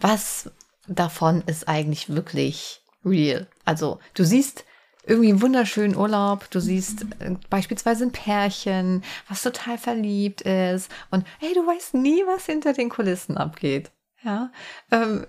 [0.00, 0.50] was
[0.86, 3.46] davon ist eigentlich wirklich real?
[3.64, 4.64] Also du siehst
[5.06, 11.26] irgendwie einen wunderschönen Urlaub, du siehst äh, beispielsweise ein Pärchen, was total verliebt ist und
[11.38, 13.90] hey, du weißt nie, was hinter den Kulissen abgeht.
[14.22, 14.50] Ja,
[14.90, 15.26] ähm,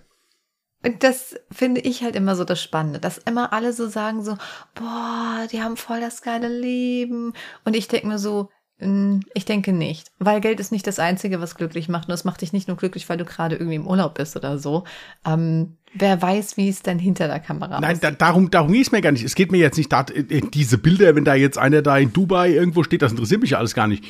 [0.83, 4.37] und das finde ich halt immer so das Spannende, dass immer alle so sagen so,
[4.75, 7.33] boah, die haben voll das geile Leben.
[7.65, 11.55] Und ich denke mir so, ich denke nicht, weil Geld ist nicht das Einzige, was
[11.55, 12.07] glücklich macht.
[12.07, 14.59] Und es macht dich nicht nur glücklich, weil du gerade irgendwie im Urlaub bist oder
[14.59, 14.83] so.
[15.25, 18.03] Ähm, wer weiß, wie es dann hinter der Kamera Nein, aussieht.
[18.03, 19.25] da, darum, darum geht es mir gar nicht.
[19.25, 22.13] Es geht mir jetzt nicht da, äh, diese Bilder, wenn da jetzt einer da in
[22.13, 24.05] Dubai irgendwo steht, das interessiert mich ja alles gar nicht.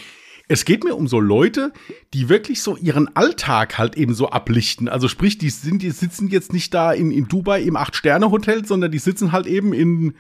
[0.50, 1.72] es geht mir um so Leute,
[2.14, 4.90] die wirklich so ihren Alltag halt eben so ablichten.
[4.90, 8.92] Also sprich, die sind, die sitzen jetzt nicht da in, in Dubai im Acht-Sterne-Hotel, sondern
[8.92, 10.16] die sitzen halt eben in,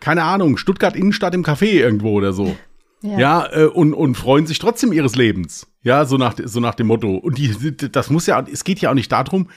[0.00, 2.56] keine Ahnung, Stuttgart Innenstadt im Café irgendwo oder so.
[3.02, 5.66] Ja, ja äh, und, und freuen sich trotzdem ihres Lebens.
[5.82, 7.16] Ja, so nach, so nach dem Motto.
[7.16, 9.48] Und die, das muss ja, es geht ja auch nicht darum,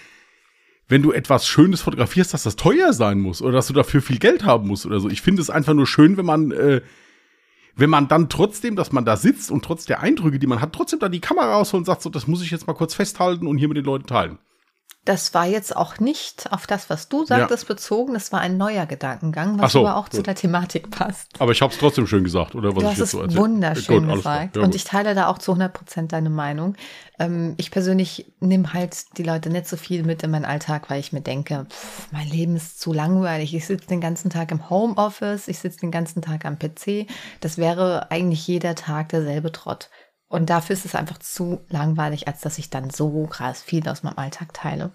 [0.87, 4.19] wenn du etwas Schönes fotografierst, dass das teuer sein muss oder dass du dafür viel
[4.19, 5.09] Geld haben musst oder so.
[5.09, 6.81] Ich finde es einfach nur schön, wenn man, äh,
[7.75, 10.73] wenn man dann trotzdem, dass man da sitzt und trotz der Eindrücke, die man hat,
[10.73, 13.47] trotzdem da die Kamera rausholt und sagt, so, das muss ich jetzt mal kurz festhalten
[13.47, 14.37] und hier mit den Leuten teilen.
[15.03, 17.67] Das war jetzt auch nicht auf das, was du sagtest, ja.
[17.67, 18.13] bezogen.
[18.13, 20.13] Das war ein neuer Gedankengang, was so, aber auch gut.
[20.13, 21.29] zu der Thematik passt.
[21.39, 23.39] Aber ich habe es trotzdem schön gesagt, oder was du ich jetzt so erzählt?
[23.39, 24.55] wunderschön gut, gesagt.
[24.57, 26.75] Ja, und ich teile da auch zu 100 Prozent deine Meinung.
[27.17, 30.99] Ähm, ich persönlich nehme halt die Leute nicht so viel mit in meinen Alltag, weil
[30.99, 33.55] ich mir denke, pff, mein Leben ist zu langweilig.
[33.55, 37.07] Ich sitze den ganzen Tag im Homeoffice, ich sitze den ganzen Tag am PC.
[37.39, 39.89] Das wäre eigentlich jeder Tag derselbe Trott.
[40.31, 44.01] Und dafür ist es einfach zu langweilig, als dass ich dann so krass viel aus
[44.01, 44.93] meinem Alltag teile.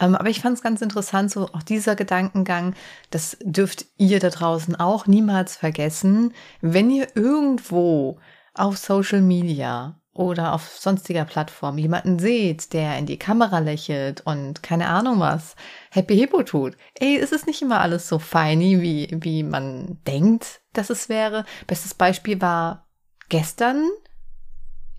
[0.00, 2.74] Ähm, aber ich fand es ganz interessant, so auch dieser Gedankengang,
[3.10, 6.34] das dürft ihr da draußen auch niemals vergessen.
[6.60, 8.18] Wenn ihr irgendwo
[8.54, 14.64] auf Social Media oder auf sonstiger Plattform jemanden seht, der in die Kamera lächelt und
[14.64, 15.54] keine Ahnung was,
[15.92, 16.76] Happy Hippo tut.
[16.94, 21.44] Ey, es ist nicht immer alles so feiny, wie, wie man denkt, dass es wäre.
[21.68, 22.88] Bestes Beispiel war
[23.28, 23.88] gestern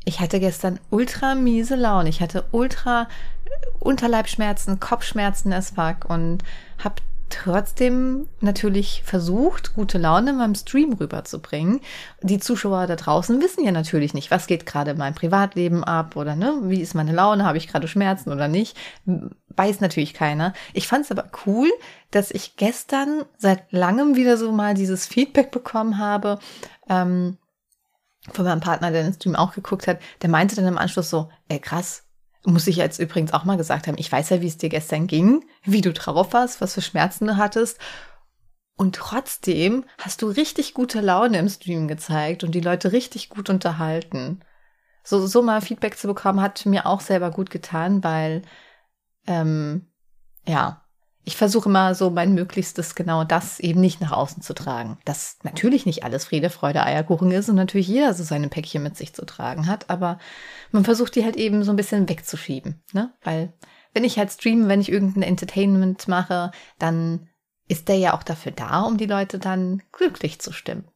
[0.07, 2.07] ich hatte gestern ultra miese Laune.
[2.07, 3.09] Ich hatte ultra
[3.79, 6.43] Unterleibschmerzen, Kopfschmerzen as fuck und
[6.81, 6.95] habe
[7.29, 11.81] trotzdem natürlich versucht, gute Laune in meinem Stream rüberzubringen.
[12.21, 16.15] Die Zuschauer da draußen wissen ja natürlich nicht, was geht gerade in meinem Privatleben ab
[16.15, 18.77] oder ne, wie ist meine Laune, habe ich gerade Schmerzen oder nicht.
[19.57, 20.53] Weiß natürlich keiner.
[20.73, 21.69] Ich fand es aber cool,
[22.11, 26.39] dass ich gestern seit langem wieder so mal dieses Feedback bekommen habe.
[26.87, 27.37] Ähm,
[28.31, 31.29] von meinem Partner, der den Stream auch geguckt hat, der meinte dann im Anschluss so,
[31.47, 32.03] ey krass,
[32.43, 35.07] muss ich jetzt übrigens auch mal gesagt haben, ich weiß ja, wie es dir gestern
[35.07, 37.79] ging, wie du drauf warst, was für Schmerzen du hattest.
[38.77, 43.49] Und trotzdem hast du richtig gute Laune im Stream gezeigt und die Leute richtig gut
[43.49, 44.41] unterhalten.
[45.03, 48.43] So, so mal Feedback zu bekommen, hat mir auch selber gut getan, weil,
[49.25, 49.87] ähm,
[50.45, 50.86] ja,
[51.27, 54.97] ich versuche immer so mein Möglichstes, genau das eben nicht nach außen zu tragen.
[55.03, 58.95] Dass natürlich nicht alles Friede, Freude, Eierkuchen ist und natürlich jeder so seine Päckchen mit
[58.95, 60.19] sich zu tragen hat, aber
[60.71, 63.11] man versucht die halt eben so ein bisschen wegzuschieben, ne?
[63.23, 63.51] Weil
[63.93, 67.27] wenn ich halt streame, wenn ich irgendein Entertainment mache, dann
[67.67, 70.87] ist der ja auch dafür da, um die Leute dann glücklich zu stimmen.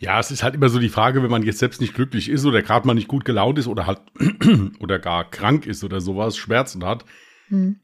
[0.00, 2.46] Ja, es ist halt immer so die Frage, wenn man jetzt selbst nicht glücklich ist
[2.46, 4.00] oder gerade mal nicht gut gelaunt ist oder halt
[4.80, 7.04] oder gar krank ist oder sowas, Schmerzen hat,
[7.48, 7.80] hm.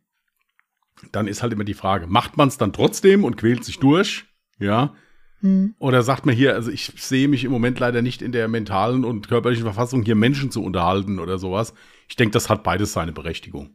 [1.13, 4.25] dann ist halt immer die Frage, macht man es dann trotzdem und quält sich durch?
[4.59, 4.95] Ja.
[5.41, 5.75] Hm.
[5.79, 9.05] Oder sagt man hier, also ich sehe mich im Moment leider nicht in der mentalen
[9.05, 11.75] und körperlichen Verfassung, hier Menschen zu unterhalten oder sowas.
[12.09, 13.75] Ich denke, das hat beides seine Berechtigung.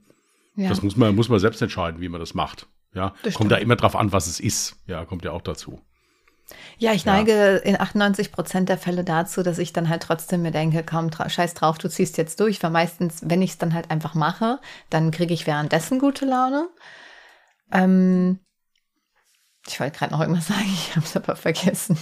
[0.56, 0.70] Ja.
[0.70, 2.68] Das muss man, muss man selbst entscheiden, wie man das macht.
[2.96, 4.78] Ja, das kommt da immer drauf an, was es ist.
[4.88, 5.80] Ja, kommt ja auch dazu.
[6.78, 7.58] Ja, ich neige ja.
[7.58, 11.54] in 98 Prozent der Fälle dazu, dass ich dann halt trotzdem mir denke, komm, scheiß
[11.54, 14.60] drauf, du ziehst jetzt durch, weil meistens, wenn ich es dann halt einfach mache,
[14.90, 16.70] dann kriege ich währenddessen gute Laune.
[17.72, 18.40] Ähm,
[19.68, 21.98] ich wollte gerade noch irgendwas sagen, ich habe es aber vergessen.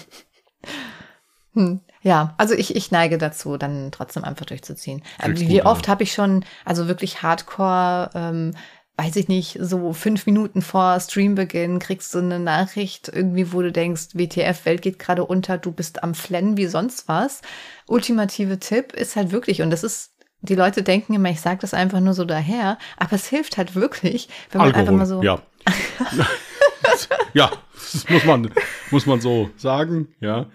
[1.53, 1.81] Hm.
[2.01, 5.03] Ja, also ich, ich neige dazu, dann trotzdem einfach durchzuziehen.
[5.17, 8.53] Kriegst Wie oft habe ich schon, also wirklich hardcore ähm,
[8.99, 13.71] weiß ich nicht, so fünf Minuten vor Streambeginn kriegst du eine Nachricht irgendwie, wo du
[13.71, 17.41] denkst, WTF, Welt geht gerade unter, du bist am Flennen wie sonst was.
[17.87, 21.73] Ultimative Tipp ist halt wirklich, und das ist die Leute denken immer, ich sage das
[21.73, 25.23] einfach nur so daher, aber es hilft halt wirklich, wenn man Alkohol, einfach mal so.
[25.23, 25.41] Ja.
[27.33, 28.51] ja, das muss man,
[28.91, 30.47] muss man so sagen, ja.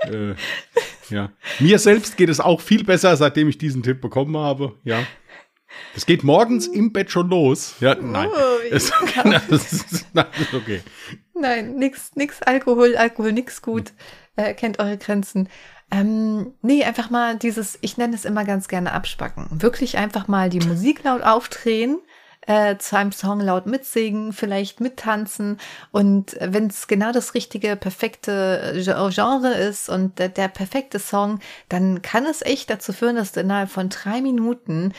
[0.00, 0.34] Äh,
[1.10, 1.30] ja.
[1.58, 5.00] Mir selbst geht es auch viel besser, seitdem ich diesen Tipp bekommen habe, ja.
[5.94, 7.76] Es geht morgens im Bett schon los.
[7.80, 8.28] Ja, nein.
[8.30, 8.92] Oh, es,
[9.48, 10.82] das ist, nein, okay.
[11.34, 13.92] Nein, nix, nix Alkohol, Alkohol, nix gut.
[14.36, 15.48] Äh, kennt eure Grenzen.
[15.90, 19.46] Ähm, nee, einfach mal dieses, ich nenne es immer ganz gerne abspacken.
[19.50, 21.98] Wirklich einfach mal die Musik laut aufdrehen,
[22.46, 25.58] äh, zu einem Song laut mitsingen, vielleicht mittanzen.
[25.90, 32.02] Und wenn es genau das richtige, perfekte Genre ist und der, der perfekte Song, dann
[32.02, 34.92] kann es echt dazu führen, dass du innerhalb von drei Minuten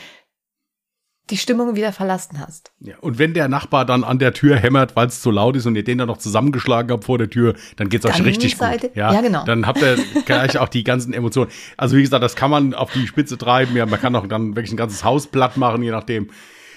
[1.30, 2.72] die Stimmung wieder verlassen hast.
[2.80, 5.66] Ja, und wenn der Nachbar dann an der Tür hämmert, weil es zu laut ist
[5.66, 8.88] und ihr den dann noch zusammengeschlagen habt vor der Tür, dann geht's euch richtig Seite,
[8.88, 8.96] gut.
[8.96, 9.44] Ja, ja, genau.
[9.44, 11.50] Dann habt ihr gleich auch die ganzen Emotionen.
[11.76, 13.76] Also wie gesagt, das kann man auf die Spitze treiben.
[13.76, 16.30] Ja, man kann auch dann wirklich ein ganzes Haus platt machen, je nachdem,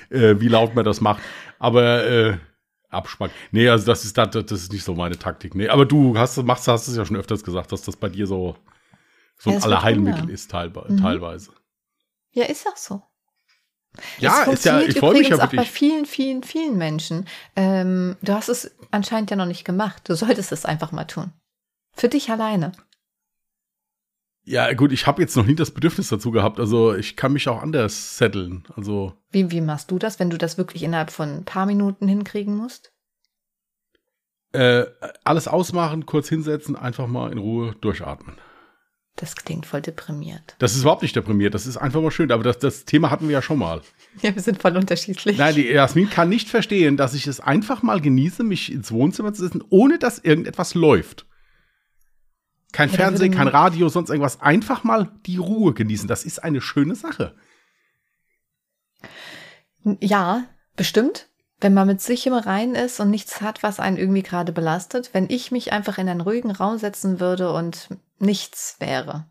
[0.10, 1.22] äh, wie laut man das macht.
[1.60, 2.38] Aber äh,
[2.90, 3.36] abspacken.
[3.52, 5.56] Nee, also das ist, das, das ist nicht so meine Taktik.
[5.56, 8.28] Nee, aber du hast, machst, hast es ja schon öfters gesagt, dass das bei dir
[8.28, 8.56] so,
[9.38, 10.98] so Ja, ein es Allerheilmittel ist teilwe Mhm.
[10.98, 11.52] teilweise.
[12.32, 13.02] Ja, ist auch so.
[14.18, 17.28] Ja, es ist ja, ich freue mich ja auch bei vielen, vielen, vielen Menschen.
[17.56, 20.02] Ähm, du hast es anscheinend ja noch nicht gemacht.
[20.08, 21.32] Du solltest es einfach mal tun.
[21.96, 22.72] Für dich alleine.
[24.46, 26.60] Ja, gut, ich habe jetzt noch nie das Bedürfnis dazu gehabt.
[26.60, 28.66] Also ich kann mich auch anders setteln.
[28.76, 32.08] Also Wie, wie machst du das, wenn du das wirklich innerhalb von ein paar Minuten
[32.08, 32.94] hinkriegen musst?
[34.54, 34.86] äh,
[35.24, 38.38] alles ausmachen, kurz hinsetzen, einfach mal in Ruhe durchatmen.
[39.16, 40.56] Das klingt voll deprimiert.
[40.58, 42.32] Das ist überhaupt nicht deprimiert, das ist einfach mal schön.
[42.32, 43.82] Aber das, das Thema hatten wir ja schon mal.
[44.22, 45.38] Ja, wir sind voll unterschiedlich.
[45.38, 49.34] Nein, die Jasmin kann nicht verstehen, dass ich es einfach mal genieße, mich ins Wohnzimmer
[49.34, 51.28] zu setzen, ohne dass irgendetwas läuft.
[52.72, 54.42] Kein Ja, Fernsehen, kein Radio, sonst irgendwas.
[54.42, 56.08] Einfach mal die Ruhe genießen.
[56.08, 57.36] Das ist eine schöne Sache.
[60.00, 60.46] Ja,
[60.76, 61.30] bestimmt.
[61.64, 65.12] Wenn man mit sich im Rein ist und nichts hat, was einen irgendwie gerade belastet,
[65.14, 67.88] wenn ich mich einfach in einen ruhigen Raum setzen würde und
[68.20, 69.26] nichts wäre,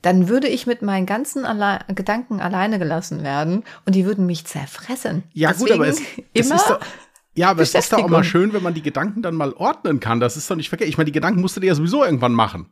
[0.00, 4.46] dann würde ich mit meinen ganzen Alle Gedanken alleine gelassen werden und die würden mich
[4.46, 5.24] zerfressen.
[5.34, 6.80] Ja, gut, aber es, Deswegen es ist doch,
[7.34, 10.00] ja, aber es ist doch auch mal schön, wenn man die Gedanken dann mal ordnen
[10.00, 10.20] kann.
[10.20, 10.88] Das ist doch nicht verkehrt.
[10.88, 12.70] Ich meine, die Gedanken musst du dir ja sowieso irgendwann machen.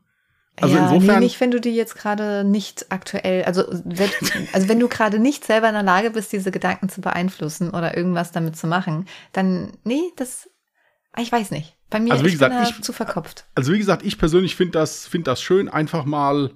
[0.61, 1.19] Also ja, insofern.
[1.21, 4.11] Nee, nicht, wenn du die jetzt gerade nicht aktuell, also wenn,
[4.53, 7.97] also wenn du gerade nicht selber in der Lage bist, diese Gedanken zu beeinflussen oder
[7.97, 10.51] irgendwas damit zu machen, dann, nee, das,
[11.19, 11.77] ich weiß nicht.
[11.91, 13.47] Bei mir Also wie ich gesagt, ich- zu verkopft.
[13.55, 16.53] Also wie gesagt, ich persönlich finde das, find das schön, einfach mal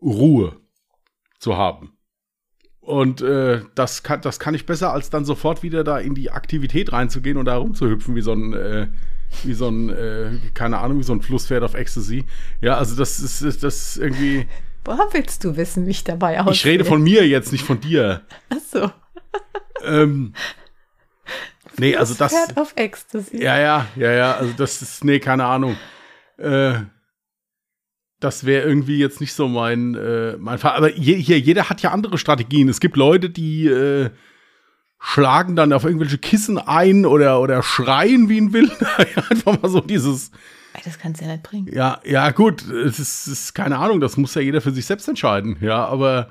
[0.00, 0.60] Ruhe
[1.38, 1.96] zu haben.
[2.80, 6.30] Und äh, das, kann, das kann ich besser, als dann sofort wieder da in die
[6.32, 8.88] Aktivität reinzugehen und da rumzuhüpfen wie so ein, äh,
[9.44, 12.24] wie so ein, äh, keine Ahnung, wie so ein Flusspferd auf Ecstasy.
[12.60, 14.46] Ja, also das ist, das ist irgendwie.
[14.84, 16.52] Woher willst du wissen, wie ich dabei aussehe?
[16.52, 18.22] Ich rede von mir jetzt, nicht von dir.
[18.50, 18.90] Ach so.
[19.84, 20.32] Ähm,
[21.78, 22.32] nee, also das.
[22.32, 23.42] Pferd auf Ecstasy.
[23.42, 25.76] Ja, ja, ja, ja, also das ist, nee, keine Ahnung.
[26.36, 26.80] Äh,
[28.22, 30.76] das wäre irgendwie jetzt nicht so mein, äh, mein Fall.
[30.76, 32.68] Aber je, hier, jeder hat ja andere Strategien.
[32.68, 34.10] Es gibt Leute, die äh,
[35.02, 38.86] schlagen dann auf irgendwelche Kissen ein oder, oder schreien wie ein Wilder.
[39.30, 40.30] Einfach mal so dieses,
[40.84, 41.68] Das kannst du ja nicht bringen.
[41.72, 45.08] ja, ja, gut, es ist, ist keine Ahnung, das muss ja jeder für sich selbst
[45.08, 46.30] entscheiden, ja, aber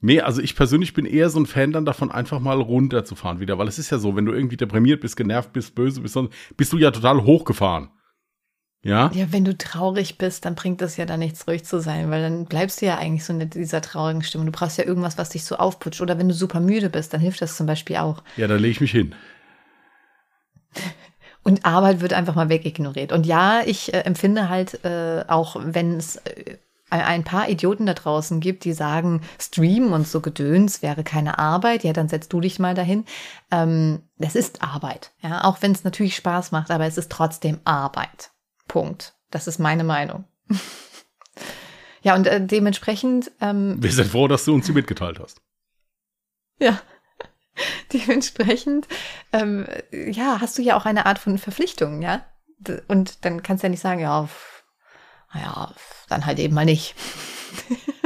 [0.00, 3.56] nee, also ich persönlich bin eher so ein Fan dann davon, einfach mal runterzufahren wieder,
[3.56, 6.28] weil es ist ja so, wenn du irgendwie deprimiert bist, genervt bist, böse bist, dann
[6.56, 7.88] bist du ja total hochgefahren.
[8.82, 9.10] Ja?
[9.12, 12.22] Ja, wenn du traurig bist, dann bringt das ja da nichts, ruhig zu sein, weil
[12.22, 14.46] dann bleibst du ja eigentlich so in dieser traurigen Stimmung.
[14.46, 16.00] Du brauchst ja irgendwas, was dich so aufputscht.
[16.00, 18.22] Oder wenn du super müde bist, dann hilft das zum Beispiel auch.
[18.36, 19.14] Ja, da lege ich mich hin.
[21.42, 23.10] Und Arbeit wird einfach mal wegignoriert.
[23.10, 26.56] Und ja, ich äh, empfinde halt, äh, auch wenn es äh,
[26.90, 31.84] ein paar Idioten da draußen gibt, die sagen, Stream und so Gedöns wäre keine Arbeit,
[31.84, 33.04] ja, dann setzt du dich mal dahin.
[33.50, 37.60] Ähm, das ist Arbeit, ja, auch wenn es natürlich Spaß macht, aber es ist trotzdem
[37.64, 38.30] Arbeit.
[38.68, 39.14] Punkt.
[39.30, 40.24] Das ist meine Meinung.
[42.02, 45.40] ja, und äh, dementsprechend, ähm, Wir sind froh, dass du uns die mitgeteilt hast.
[46.60, 46.80] ja,
[47.92, 48.86] dementsprechend,
[49.32, 52.24] ähm, ja, hast du ja auch eine Art von Verpflichtung, ja.
[52.88, 54.28] Und dann kannst du ja nicht sagen, ja,
[55.32, 55.74] naja,
[56.08, 56.94] dann halt eben mal nicht.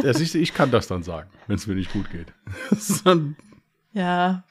[0.03, 2.33] Das ist, ich kann das dann sagen, wenn es mir nicht gut geht.
[3.95, 4.45] Ja,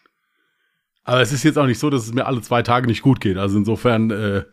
[1.03, 3.19] aber es ist jetzt auch nicht so, dass es mir alle zwei Tage nicht gut
[3.19, 3.37] geht.
[3.37, 4.43] Also insofern äh,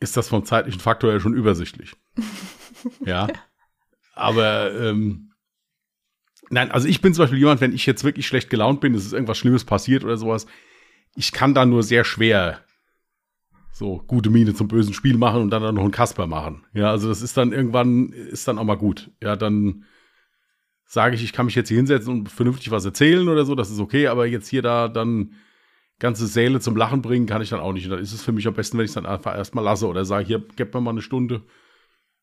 [0.00, 1.94] ist das vom zeitlichen Faktor ja schon übersichtlich.
[3.04, 3.28] ja.
[4.14, 5.32] Aber ähm,
[6.50, 9.06] nein, also ich bin zum Beispiel jemand, wenn ich jetzt wirklich schlecht gelaunt bin, es
[9.06, 10.46] ist irgendwas Schlimmes passiert oder sowas,
[11.14, 12.60] ich kann da nur sehr schwer
[13.78, 16.64] so gute Miene zum bösen Spiel machen und dann, dann noch einen Kasper machen.
[16.74, 19.12] Ja, also das ist dann irgendwann, ist dann auch mal gut.
[19.22, 19.84] Ja, dann
[20.84, 23.70] sage ich, ich kann mich jetzt hier hinsetzen und vernünftig was erzählen oder so, das
[23.70, 25.34] ist okay, aber jetzt hier da dann
[25.98, 27.84] ganze Säle zum Lachen bringen, kann ich dann auch nicht.
[27.84, 29.86] Und dann ist es für mich am besten, wenn ich es dann einfach erstmal lasse
[29.86, 31.42] oder sage, hier, gib mir mal eine Stunde,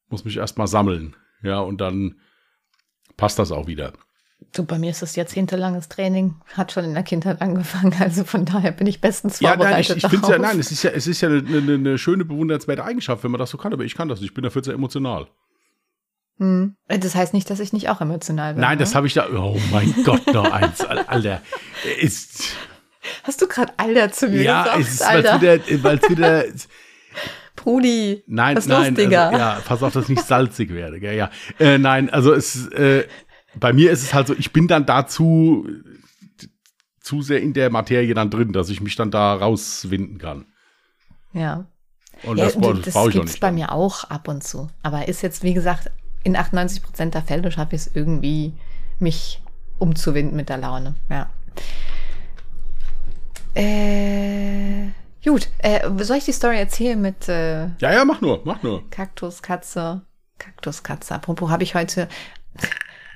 [0.10, 1.16] muss mich erstmal sammeln.
[1.44, 2.16] Ja, und dann
[3.18, 3.94] passt das auch wieder.
[4.54, 8.46] du, bei mir ist das jahrzehntelanges Training, hat schon in der Kindheit angefangen, also von
[8.46, 10.92] daher bin ich bestens Ja, nein, ich, vorbereitet ich finde ja, nein, es ist ja,
[10.92, 13.84] es ist ja eine, eine, eine schöne, bewundernswerte Eigenschaft, wenn man das so kann, aber
[13.84, 14.30] ich kann das nicht.
[14.30, 15.28] Ich bin dafür sehr emotional.
[16.38, 16.76] Hm.
[16.88, 18.62] Das heißt nicht, dass ich nicht auch emotional bin.
[18.62, 18.96] Nein, das ne?
[18.96, 19.28] habe ich da.
[19.34, 21.42] Oh mein Gott, noch eins, Al- Alter.
[22.02, 22.56] Ist,
[23.24, 25.42] Hast du gerade Alter zu mir ja, gesagt, es ist, weil es Alter?
[25.42, 26.46] wieder, weil's wieder
[27.56, 28.24] Brudi.
[28.28, 29.28] Nein, Was nein, los, Digga?
[29.28, 31.32] Also, ja, pass auf, dass es nicht salzig werde, gell, ja.
[31.60, 33.08] Äh, nein, also es, äh,
[33.56, 35.68] bei mir ist es halt so, ich bin dann dazu
[37.00, 40.46] zu sehr in der Materie dann drin, dass ich mich dann da rauswinden kann.
[41.34, 41.66] Ja.
[42.24, 43.40] Und ja, das, das ich auch gibt's nicht.
[43.42, 44.70] bei mir auch ab und zu.
[44.82, 45.92] Aber ist jetzt, wie gesagt,
[46.24, 48.54] in 98 Prozent der Fälle schaffe ich es irgendwie,
[49.00, 49.42] mich
[49.78, 50.96] umzuwinden mit der Laune.
[51.10, 51.30] Ja.
[53.56, 54.90] Äh,
[55.24, 55.48] gut.
[55.60, 58.90] Äh, soll ich die Story erzählen mit äh, Ja, ja, mach nur, mach nur.
[58.90, 60.02] Kaktuskatze?
[60.38, 61.16] Kaktuskatze.
[61.16, 62.08] Apropos, habe ich heute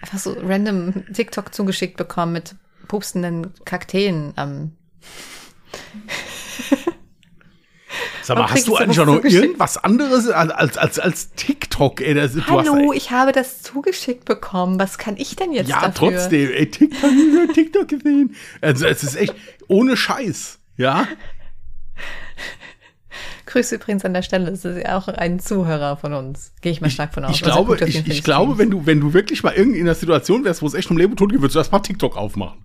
[0.01, 2.55] einfach so random TikTok zugeschickt bekommen mit
[2.87, 4.75] pupsenden Kakteen am.
[8.29, 11.99] Sag mal, hast du ich eigentlich auch noch irgendwas anderes als, als, als, TikTok?
[11.99, 14.79] Ey, das, Hallo, hast, ich habe das zugeschickt bekommen.
[14.79, 16.11] Was kann ich denn jetzt ja, dafür?
[16.11, 17.09] trotzdem, ey, TikTok,
[17.55, 18.35] TikTok gesehen.
[18.61, 19.33] Also, es ist echt
[19.67, 21.07] ohne Scheiß, ja?
[23.47, 24.51] Grüße übrigens an der Stelle.
[24.51, 26.53] Das ist ja auch ein Zuhörer von uns.
[26.61, 27.31] Gehe ich mal stark von aus.
[27.35, 29.87] Ich Also glaube, auf ich, ich glaube, wenn du, wenn du wirklich mal irgendwie in
[29.87, 32.15] einer Situation wärst, wo es echt um Leben und Tod geht, würdest du erstmal TikTok
[32.15, 32.63] aufmachen.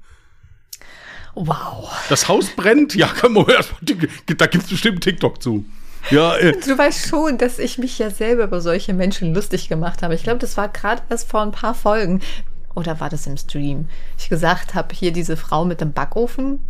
[1.35, 1.91] Wow.
[2.09, 3.81] Das Haus brennt, ja, kann man erstmal,
[4.37, 5.65] da gibt's bestimmt TikTok zu.
[6.11, 10.03] Ja, äh, Du weißt schon, dass ich mich ja selber über solche Menschen lustig gemacht
[10.03, 10.15] habe.
[10.15, 12.21] Ich glaube, das war gerade erst vor ein paar Folgen.
[12.75, 13.89] Oder war das im Stream?
[14.19, 16.61] Ich gesagt habe, hier diese Frau mit dem Backofen,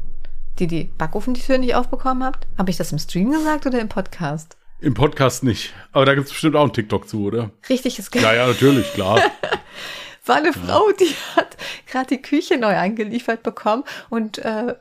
[0.59, 2.47] die die Backofentür nicht aufbekommen habt.
[2.59, 4.57] Habe ich das im Stream gesagt oder im Podcast?
[4.85, 5.73] im Podcast nicht.
[5.93, 7.51] Aber da gibt's bestimmt auch einen TikTok zu, oder?
[7.69, 9.19] Richtig, es Ja, ja, natürlich, klar.
[10.29, 11.57] war eine Frau, die hat
[11.87, 14.75] gerade die Küche neu angeliefert bekommen und äh,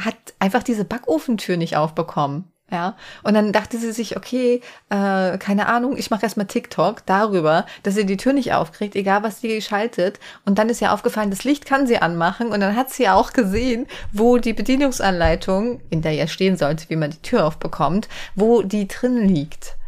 [0.00, 2.52] hat einfach diese Backofentür nicht aufbekommen.
[2.70, 7.64] Ja, und dann dachte sie sich, okay, äh, keine Ahnung, ich mache erstmal TikTok darüber,
[7.82, 10.20] dass sie die Tür nicht aufkriegt, egal was sie schaltet.
[10.44, 12.48] Und dann ist ihr aufgefallen, das Licht kann sie anmachen.
[12.48, 16.96] Und dann hat sie auch gesehen, wo die Bedienungsanleitung, in der ja stehen sollte, wie
[16.96, 19.78] man die Tür aufbekommt, wo die drin liegt.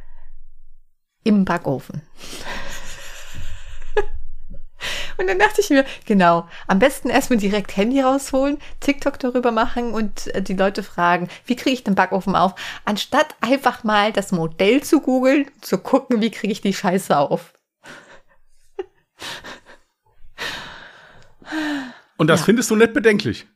[1.23, 2.01] Im Backofen.
[5.19, 9.93] Und dann dachte ich mir, genau, am besten erstmal direkt Handy rausholen, TikTok darüber machen
[9.93, 14.33] und äh, die Leute fragen, wie kriege ich den Backofen auf, anstatt einfach mal das
[14.33, 17.53] Modell zu googeln, zu gucken, wie kriege ich die Scheiße auf.
[22.16, 22.47] Und das Ja.
[22.47, 23.47] findest du nicht bedenklich.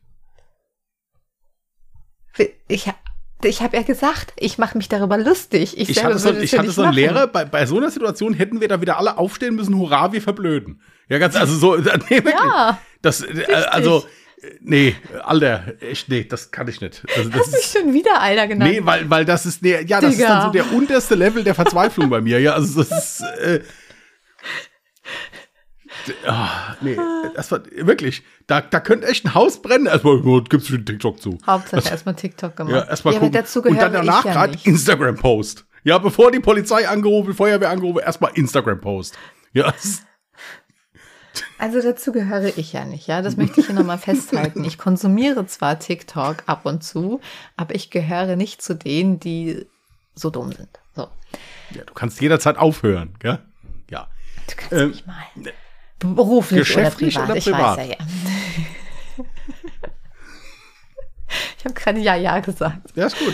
[2.67, 2.91] Ich,
[3.47, 5.77] ich habe ja gesagt, ich mache mich darüber lustig.
[5.77, 6.95] Ich, Ich hatte so, ich ja hatte so einen machen.
[6.99, 10.21] Lehrer, bei, bei so einer Situation hätten wir da wieder alle aufstehen müssen, hurra, wir
[10.21, 10.81] verblöden.
[11.09, 11.75] Ja, ganz, also so,
[12.09, 12.33] nee, wirklich.
[12.33, 14.05] Ja, Das, äh, also,
[14.41, 17.03] äh, nee, Alter, echt, nee, das kann ich nicht.
[17.15, 18.71] Also, das hast mich ist, schon wieder Alter genannt.
[18.71, 20.27] nee, weil, weil das ist, nee, ja, das ist Digga.
[20.29, 22.39] dann so der unterste Level der Verzweiflung bei mir.
[22.39, 23.59] Ja, also das ist, äh,
[26.27, 26.97] ah, nee,
[27.35, 29.85] das war wirklich, da, da könnte echt ein Haus brennen.
[29.87, 31.37] Erstmal, oh, gibt's schon TikTok zu.
[31.45, 32.73] Hauptsache erstmal TikTok gemacht.
[32.75, 33.33] Ja, erstmal ja, gucken.
[33.33, 34.57] dazu Und dann danach ich ja gerade.
[34.63, 35.65] Instagram-Post.
[35.83, 39.17] Ja, bevor die Polizei angerufen, Feuerwehr angerufen, erstmal Instagram-Post.
[39.53, 40.01] Ja, das-
[41.57, 43.21] Also dazu gehöre ich ja nicht, ja.
[43.21, 44.63] Das möchte ich hier nochmal festhalten.
[44.63, 47.19] Ich konsumiere zwar TikTok ab und zu,
[47.57, 49.65] aber ich gehöre nicht zu denen, die
[50.15, 50.69] so dumm sind.
[50.95, 51.07] So.
[51.71, 53.39] ja, du kannst jederzeit aufhören, gell?
[53.89, 54.07] Ja.
[54.49, 55.15] Du kannst Ähm, mich mal.
[55.99, 57.77] Beruflich geschäftlich oder privat, oder ich privat?
[57.77, 57.97] weiß ja, ja.
[61.57, 62.95] Ich habe gerade Ja, Ja gesagt.
[62.95, 63.33] Ja, ist gut.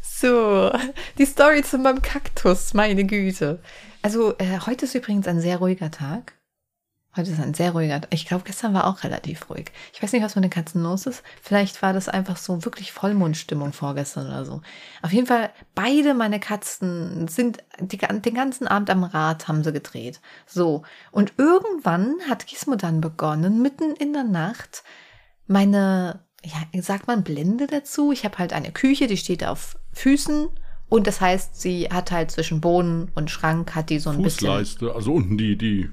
[0.00, 0.70] So,
[1.18, 3.60] die Story zu meinem Kaktus, meine Güte.
[4.02, 6.34] Also, äh, heute ist übrigens ein sehr ruhiger Tag.
[7.14, 8.00] Heute ist ein sehr ruhiger.
[8.08, 9.70] Ich glaube, gestern war auch relativ ruhig.
[9.92, 11.22] Ich weiß nicht, was mit den Katzen los ist.
[11.42, 14.62] Vielleicht war das einfach so wirklich Vollmondstimmung vorgestern oder so.
[15.02, 19.72] Auf jeden Fall, beide meine Katzen sind die, den ganzen Abend am Rad haben sie
[19.72, 20.22] gedreht.
[20.46, 20.84] So.
[21.10, 24.82] Und irgendwann hat Gizmo dann begonnen, mitten in der Nacht,
[25.46, 28.12] meine, ja, sagt man Blende dazu?
[28.12, 30.48] Ich habe halt eine Küche, die steht auf Füßen
[30.88, 34.48] und das heißt, sie hat halt zwischen Boden und Schrank hat die so ein bisschen
[34.48, 35.90] Fußleiste, also unten die, die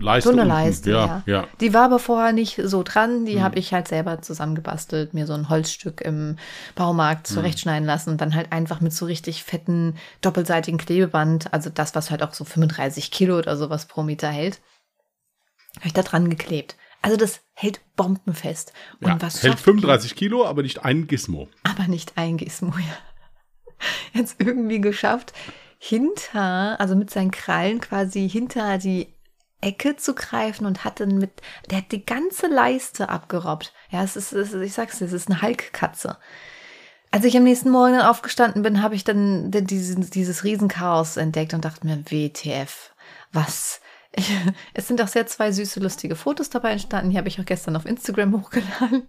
[0.00, 0.28] Leiste.
[0.28, 0.54] so eine unten.
[0.54, 1.22] Leiste, ja.
[1.26, 1.46] ja.
[1.60, 3.24] Die war aber vorher nicht so dran.
[3.26, 3.42] Die Mhm.
[3.42, 6.36] habe ich halt selber zusammengebastelt, mir so ein Holzstück im
[6.74, 7.34] Baumarkt Mhm.
[7.34, 12.10] zurechtschneiden lassen und dann halt einfach mit so richtig fetten, doppelseitigen Klebeband, also das, was
[12.10, 14.60] halt auch so 35 Kilo oder sowas pro Meter hält,
[15.76, 16.76] habe ich da dran geklebt.
[17.02, 18.72] Also das hält bombenfest.
[19.00, 19.16] Und ja.
[19.20, 21.48] was Hält schafft 35 Kilo, aber nicht ein Gizmo.
[21.62, 23.80] aber nicht ein Gizmo, ja.
[24.12, 25.32] Jetzt irgendwie geschafft,
[25.78, 29.14] hinter, also mit seinen Krallen quasi hinter die
[29.60, 31.30] Ecke zu greifen und hat dann mit,
[31.70, 33.72] der hat die ganze Leiste abgerobbt.
[33.90, 36.18] Ja, es ist, es ist ich sag's dir, es ist eine Hulk-Katze.
[37.10, 41.64] Als ich am nächsten Morgen aufgestanden bin, habe ich dann dieses, dieses Riesenchaos entdeckt und
[41.64, 42.92] dachte mir, WTF,
[43.32, 43.80] was?
[44.74, 47.10] Es sind auch sehr zwei süße, lustige Fotos dabei entstanden.
[47.10, 49.08] Die habe ich auch gestern auf Instagram hochgeladen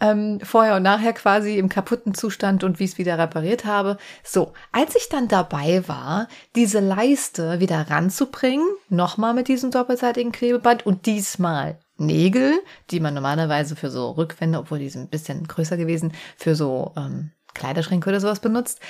[0.00, 3.96] ähm, vorher und nachher quasi im kaputten Zustand und wie es wieder repariert habe.
[4.22, 10.86] So, als ich dann dabei war, diese Leiste wieder ranzubringen, nochmal mit diesem doppelseitigen Klebeband
[10.86, 15.76] und diesmal Nägel, die man normalerweise für so Rückwände, obwohl die sind ein bisschen größer
[15.76, 18.80] gewesen, für so ähm, Kleiderschränke oder sowas benutzt,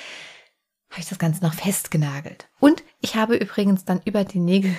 [0.89, 2.47] habe ich das Ganze noch festgenagelt.
[2.59, 4.75] Und ich habe übrigens dann über die Nägel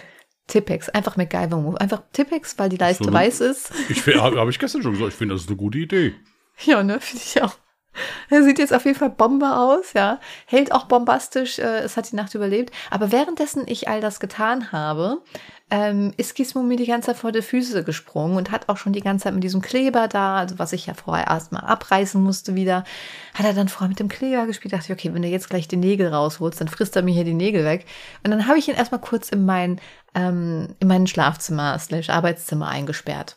[0.49, 1.81] Tippex, einfach MacGyver-Move.
[1.81, 3.71] Einfach Tippex, weil die Leiste So, weiß ist.
[3.89, 6.15] Ich habe hab ich gestern schon gesagt, ich finde, das ist eine gute Idee.
[6.65, 7.55] Ja, ne, finde ich auch.
[8.31, 10.21] Er sieht jetzt auf jeden Fall Bombe aus, ja.
[10.47, 12.73] Hält auch bombastisch, äh, es hat die Nacht überlebt.
[12.91, 15.19] Aber währenddessen ich all das getan habe,
[15.71, 18.93] ähm, ist Gizmo mir die ganze Zeit vor die Füße gesprungen und hat auch schon
[18.93, 22.55] die ganze Zeit mit diesem Kleber da, also was ich ja vorher erstmal abreißen musste
[22.55, 22.85] wieder,
[23.35, 24.73] hat er dann vorher mit dem Kleber gespielt.
[24.73, 27.25] Dachte ich, okay, wenn du jetzt gleich die Nägel rausholst, dann frisst er mir hier
[27.25, 27.85] die Nägel weg.
[28.25, 29.81] Und dann habe ich ihn erstmal kurz in mein,
[30.15, 33.37] ähm, in mein Schlafzimmer slash Arbeitszimmer eingesperrt.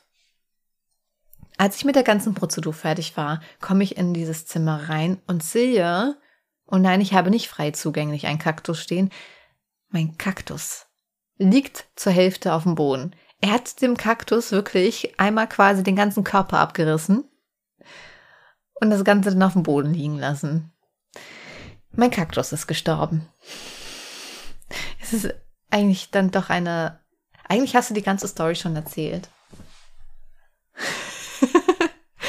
[1.57, 5.43] Als ich mit der ganzen Prozedur fertig war, komme ich in dieses Zimmer rein und
[5.43, 6.17] sehe,
[6.65, 9.11] und nein, ich habe nicht frei zugänglich einen Kaktus stehen,
[9.89, 10.87] mein Kaktus
[11.37, 13.15] liegt zur Hälfte auf dem Boden.
[13.41, 17.25] Er hat dem Kaktus wirklich einmal quasi den ganzen Körper abgerissen
[18.79, 20.71] und das Ganze dann auf dem Boden liegen lassen.
[21.91, 23.27] Mein Kaktus ist gestorben.
[25.01, 25.33] Es ist
[25.71, 26.99] eigentlich dann doch eine.
[27.47, 29.29] Eigentlich hast du die ganze Story schon erzählt.
[30.77, 31.49] Ich?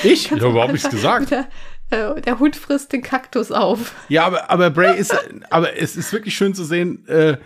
[0.05, 1.31] Ich Kannst habe du überhaupt nichts gesagt.
[1.31, 1.49] Der,
[1.91, 3.95] äh, der Hund frisst den Kaktus auf.
[4.09, 5.15] Ja, aber, aber Bray ist,
[5.49, 7.37] aber es ist wirklich schön zu sehen, äh,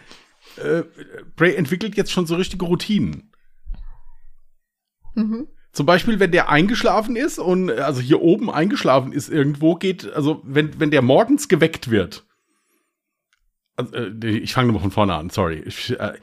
[0.57, 0.85] äh,
[1.37, 3.31] Bray entwickelt jetzt schon so richtige Routinen.
[5.15, 5.49] Mhm.
[5.73, 10.41] Zum Beispiel, wenn der eingeschlafen ist und also hier oben eingeschlafen ist irgendwo, geht, also
[10.45, 12.26] wenn, wenn der morgens geweckt wird.
[13.77, 15.62] Also, äh, ich fange nochmal von vorne an, sorry.
[15.66, 16.14] Ich, äh,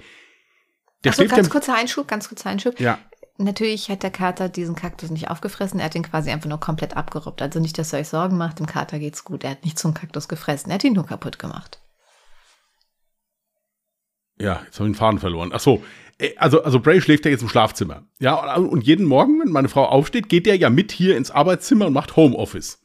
[1.03, 2.79] der schläft ganz kurzer Einschub, ganz kurzer Einschub.
[2.79, 2.99] ja.
[3.39, 6.95] Natürlich hat der Kater diesen Kaktus nicht aufgefressen, er hat ihn quasi einfach nur komplett
[6.95, 7.41] abgeruppt.
[7.41, 9.43] Also nicht, dass ihr euch Sorgen macht, dem Kater geht's gut.
[9.43, 11.81] Er hat nicht zum Kaktus gefressen, er hat ihn nur kaputt gemacht.
[14.39, 15.49] Ja, jetzt habe ich den Faden verloren.
[15.51, 15.83] Ach so,
[16.19, 18.03] äh, also, also Bray schläft ja jetzt im Schlafzimmer.
[18.19, 21.31] Ja, und und jeden Morgen, wenn meine Frau aufsteht, geht der ja mit hier ins
[21.31, 22.82] Arbeitszimmer und macht Homeoffice.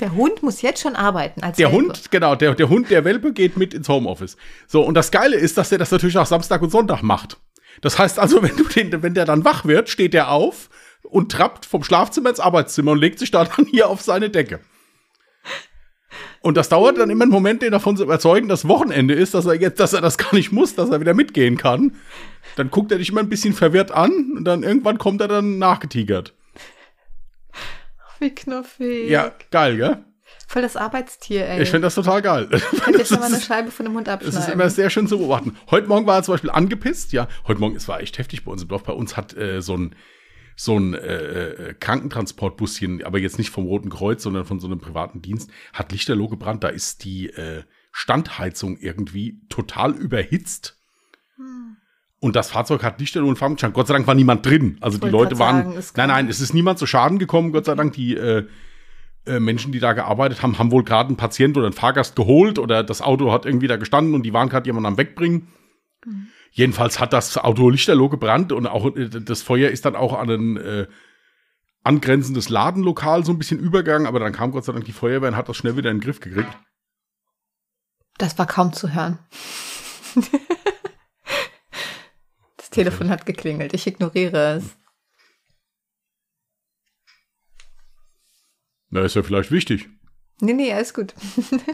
[0.00, 1.86] Der Hund muss jetzt schon arbeiten als Der Welpe.
[1.86, 4.36] Hund, genau, der, der Hund, der Welpe geht mit ins Homeoffice.
[4.66, 7.38] So, und das Geile ist, dass der das natürlich auch Samstag und Sonntag macht.
[7.80, 10.68] Das heißt also, wenn du den, wenn der dann wach wird, steht der auf
[11.02, 14.60] und trappt vom Schlafzimmer ins Arbeitszimmer und legt sich da dann hier auf seine Decke.
[16.40, 19.46] Und das dauert dann immer einen Moment, den davon zu überzeugen, dass Wochenende ist, dass
[19.46, 21.96] er jetzt, dass er das gar nicht muss, dass er wieder mitgehen kann.
[22.56, 25.58] Dann guckt er dich immer ein bisschen verwirrt an und dann irgendwann kommt er dann
[25.58, 26.34] nachgetigert.
[28.20, 29.08] Wie knuffig.
[29.08, 30.04] Ja, geil, gell?
[30.46, 31.62] Voll das Arbeitstier, ey.
[31.62, 32.48] Ich finde das total geil.
[32.82, 34.40] Kann jetzt noch mal eine Scheibe von dem Hund Es abschneiden.
[34.40, 35.56] ist immer sehr schön zu beobachten.
[35.70, 37.12] Heute Morgen war er zum Beispiel angepisst.
[37.12, 38.82] Ja, heute Morgen, es war echt heftig bei uns im Dorf.
[38.84, 39.94] Bei uns hat äh, so ein,
[40.56, 44.80] so ein äh, äh, Krankentransportbuschen, aber jetzt nicht vom Roten Kreuz, sondern von so einem
[44.80, 46.64] privaten Dienst, hat Lichterloh gebrannt.
[46.64, 47.62] Da ist die äh,
[47.92, 50.78] Standheizung irgendwie total überhitzt.
[52.20, 53.72] Und das Fahrzeug hat Lichterloh und Farbenschein.
[53.72, 54.76] Gott sei Dank war niemand drin.
[54.80, 55.80] Also die Leute waren.
[55.80, 57.52] sagen, nein, nein, es ist niemand zu Schaden gekommen.
[57.52, 58.44] Gott sei Dank die äh,
[59.28, 62.58] äh, Menschen, die da gearbeitet haben, haben wohl gerade einen Patient oder einen Fahrgast geholt
[62.58, 65.48] oder das Auto hat irgendwie da gestanden und die waren gerade jemand am Wegbringen.
[66.50, 70.30] Jedenfalls hat das Auto lichterloh gebrannt und auch äh, das Feuer ist dann auch an
[70.30, 70.86] ein äh,
[71.84, 75.36] angrenzendes Ladenlokal so ein bisschen übergegangen, aber dann kam Gott sei Dank die Feuerwehr und
[75.36, 76.56] hat das schnell wieder in den Griff gekriegt.
[78.18, 79.18] Das war kaum zu hören.
[82.68, 83.72] das Telefon hat geklingelt.
[83.72, 84.76] Ich ignoriere es.
[88.90, 89.88] Na, ist ja vielleicht wichtig.
[90.40, 91.14] Nee, nee, alles gut.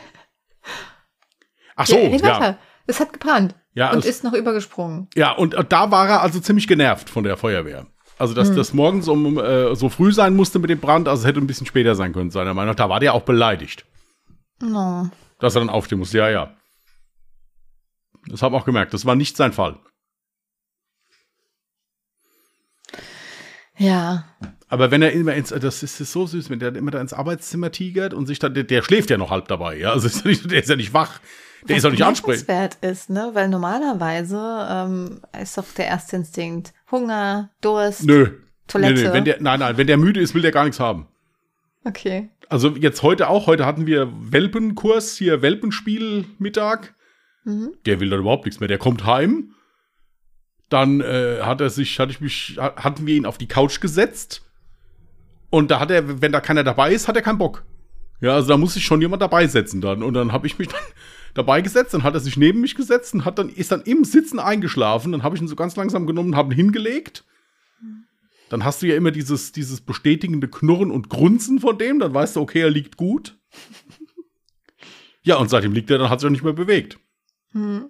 [1.76, 2.58] Ach so, ja, ja.
[2.86, 3.54] Es hat gebrannt.
[3.72, 5.08] Ja, und ist noch übergesprungen.
[5.16, 7.86] Ja, und äh, da war er also ziemlich genervt von der Feuerwehr.
[8.18, 8.56] Also, dass Hm.
[8.56, 11.48] das morgens um äh, so früh sein musste mit dem Brand, also es hätte ein
[11.48, 12.76] bisschen später sein können, seiner Meinung nach.
[12.76, 13.84] Da war der auch beleidigt,
[14.62, 15.10] No.
[15.40, 16.18] dass er dann aufstehen musste.
[16.18, 16.56] Ja, ja.
[18.28, 18.94] Das haben wir auch gemerkt.
[18.94, 19.80] Das war nicht sein Fall.
[23.76, 24.24] Ja.
[24.68, 27.70] Aber wenn er immer ins, das ist, so süß, wenn der immer da ins Arbeitszimmer
[27.70, 29.92] tigert und sich dann, der, der schläft ja noch halb dabei, ja.
[29.92, 31.20] Also ist nicht, der ist ja nicht wach.
[31.68, 32.48] Der ist auch nicht ansprechend.
[32.48, 33.30] wert ist, ne?
[33.32, 38.04] Weil normalerweise ähm, ist doch der erste Instinkt Hunger, Durst.
[38.04, 38.30] Nö.
[38.66, 38.94] Toilette.
[38.94, 41.06] Nee, nee, wenn der, nein, nein, wenn der müde ist, will der gar nichts haben.
[41.84, 42.28] Okay.
[42.48, 46.94] Also jetzt heute auch, heute hatten wir Welpenkurs, hier Welpenspiel Mittag.
[47.44, 47.74] Mhm.
[47.86, 48.68] Der will dann überhaupt nichts mehr.
[48.68, 49.54] Der kommt heim.
[50.74, 53.80] Dann äh, hat er sich, hatte ich mich, ha- hatten wir ihn auf die Couch
[53.80, 54.42] gesetzt.
[55.48, 57.64] Und da hat er, wenn da keiner dabei ist, hat er keinen Bock.
[58.20, 60.02] Ja, also da muss sich schon jemand dabei setzen dann.
[60.02, 60.80] Und dann habe ich mich dann
[61.34, 64.02] dabei gesetzt, dann hat er sich neben mich gesetzt und hat dann, ist dann im
[64.02, 65.12] Sitzen eingeschlafen.
[65.12, 67.24] Dann habe ich ihn so ganz langsam genommen, habe ihn hingelegt.
[68.48, 72.34] Dann hast du ja immer dieses, dieses bestätigende Knurren und Grunzen von dem, dann weißt
[72.34, 73.38] du, okay, er liegt gut.
[75.26, 76.98] Ja, und seitdem liegt er, dann hat sich auch nicht mehr bewegt.
[77.52, 77.88] Hm.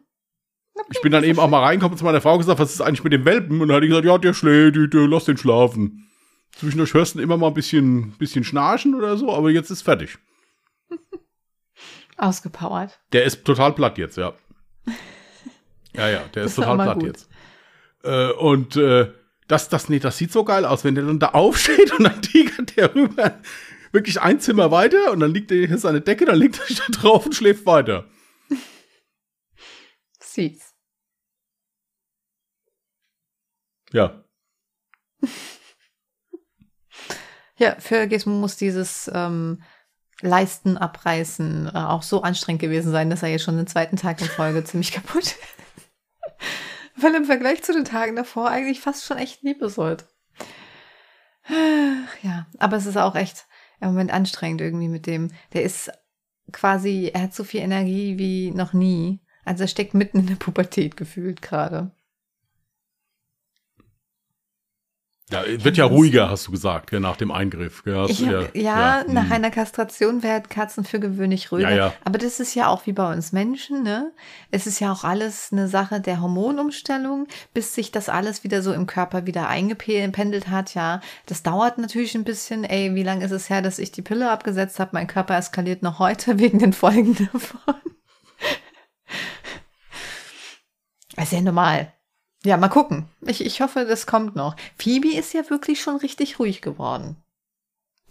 [0.91, 3.05] Ich bin dann eben auch mal reingekommen zu meiner Frau und gesagt, was ist eigentlich
[3.05, 3.61] mit dem Welpen?
[3.61, 6.09] Und dann hat die gesagt, ja, der schläft, die- der, lass den schlafen.
[6.57, 10.19] Zwischendurch hörst du immer mal ein bisschen, bisschen schnarchen oder so, aber jetzt ist fertig.
[12.17, 13.01] Ausgepowert.
[13.13, 14.35] Der ist total platt jetzt, ja.
[15.97, 17.05] Ja, ja, der ist total platt gut.
[17.07, 17.29] jetzt.
[18.03, 19.13] Äh, und äh,
[19.47, 22.21] das, das, nee, das sieht so geil aus, wenn der dann da aufsteht und dann
[22.21, 23.39] tigert der rüber
[23.93, 26.85] wirklich ein Zimmer weiter und dann liegt er hier seine Decke, dann liegt er da
[27.01, 28.07] drauf und schläft weiter.
[30.21, 30.64] Süß.
[33.95, 34.25] Ja.
[37.57, 39.63] Ja, für Gizmo muss dieses ähm,
[40.21, 44.21] Leisten abreißen äh, auch so anstrengend gewesen sein, dass er jetzt schon den zweiten Tag
[44.21, 45.39] in Folge ziemlich kaputt ist.
[46.97, 50.05] Weil im Vergleich zu den Tagen davor eigentlich fast schon echt liebesollt.
[52.23, 53.47] Ja, aber es ist auch echt
[53.81, 55.31] im Moment anstrengend irgendwie mit dem.
[55.53, 55.93] Der ist
[56.51, 59.21] quasi, er hat so viel Energie wie noch nie.
[59.45, 61.93] Also er steckt mitten in der Pubertät gefühlt gerade.
[65.31, 67.83] Ja, wird ja ruhiger, hast du gesagt, ja, nach dem Eingriff.
[67.87, 69.33] Ja, Ich ja, ja, nach hm.
[69.33, 71.95] einer Kastration werden Katzen für gewöhnlich ruhiger.
[72.05, 74.13] Aber das ist ja auch wie bei uns Menschen, ne?
[74.51, 78.75] Es ist ja auch alles eine Sache der Hormonumstellung, bis sich das alles wieder so
[78.75, 81.01] im Körper wieder eingependelt hat, ja.
[81.25, 82.63] Das dauert natürlich ein bisschen.
[82.63, 84.91] Ey, wie lange ist es her, dass ich die Pille abgesetzt habe?
[84.93, 87.75] Mein Körper eskaliert noch heute wegen den Folgen davon.
[91.17, 91.95] ist ja normal.
[92.45, 93.07] Ja, mal gucken.
[93.23, 94.55] Ich, ich hoffe, das kommt noch.
[94.77, 97.17] Phoebe ist ja wirklich schon richtig ruhig geworden.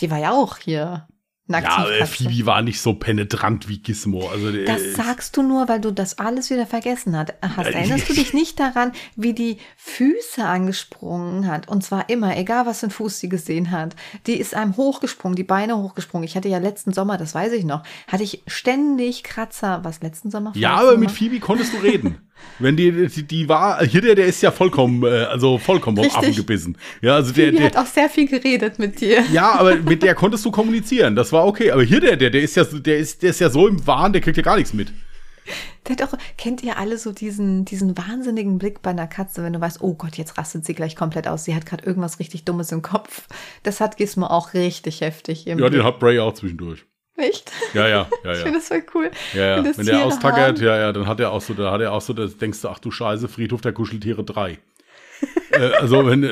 [0.02, 1.08] Die war ja auch hier.
[1.48, 2.08] eine Ja, aber.
[2.08, 4.28] Phoebe war nicht so penetrant wie Gizmo.
[4.30, 7.30] Also, Das sagst du nur, weil du das alles wieder vergessen hast.
[7.30, 11.68] Äh, Erinnerst du dich nicht daran, wie die Füße angesprungen hat?
[11.68, 13.96] Und zwar immer, egal was für einen Fuß sie gesehen hat.
[14.26, 16.26] Die ist einem hochgesprungen, die Beine hochgesprungen.
[16.26, 19.84] Ich hatte ja letzten Sommer, das weiß ich noch, hatte ich ständig Kratzer.
[19.84, 20.54] Was letzten Sommer?
[20.56, 21.12] ja, aber mit?
[21.12, 22.18] Phoebe konntest du reden.
[22.60, 26.18] Wenn die, die, die war, hier der, der ist ja vollkommen, äh, also vollkommen auf.
[26.18, 26.78] Affen gebissen.
[27.02, 29.24] Ja, also der, der, hat auch sehr viel geredet mit dir.
[29.32, 31.16] ja, aber mit der konntest du kommunizieren.
[31.16, 31.72] Das war okay.
[31.72, 33.86] Aber hier der, der, der ist ja, so- der ist, der ist ja so im
[33.88, 34.92] Wahn, der kriegt ja gar nichts mit.
[35.88, 39.52] Der hat auch, kennt ihr alle so diesen, diesen wahnsinnigen Blick bei einer Katze, wenn
[39.52, 41.44] du weißt, oh Gott, jetzt rastet sie gleich komplett aus.
[41.44, 43.28] Sie hat gerade irgendwas richtig Dummes im Kopf.
[43.64, 45.46] Das hat Gizmo auch richtig heftig.
[45.48, 45.84] Im Ja, den Blick.
[45.84, 46.86] hat Bray auch zwischendurch.
[47.16, 47.51] Echt?
[47.74, 48.43] Ja, ja, ja, Ich ja.
[48.43, 49.11] finde das voll cool.
[49.34, 49.61] Ja, ja.
[49.61, 52.01] Das Wenn der austackert, ja, ja, dann hat er auch so, da hat er auch
[52.01, 54.57] so, da denkst du, ach du Scheiße, Friedhof der Kuscheltiere 3.
[55.51, 56.24] äh, also, wenn,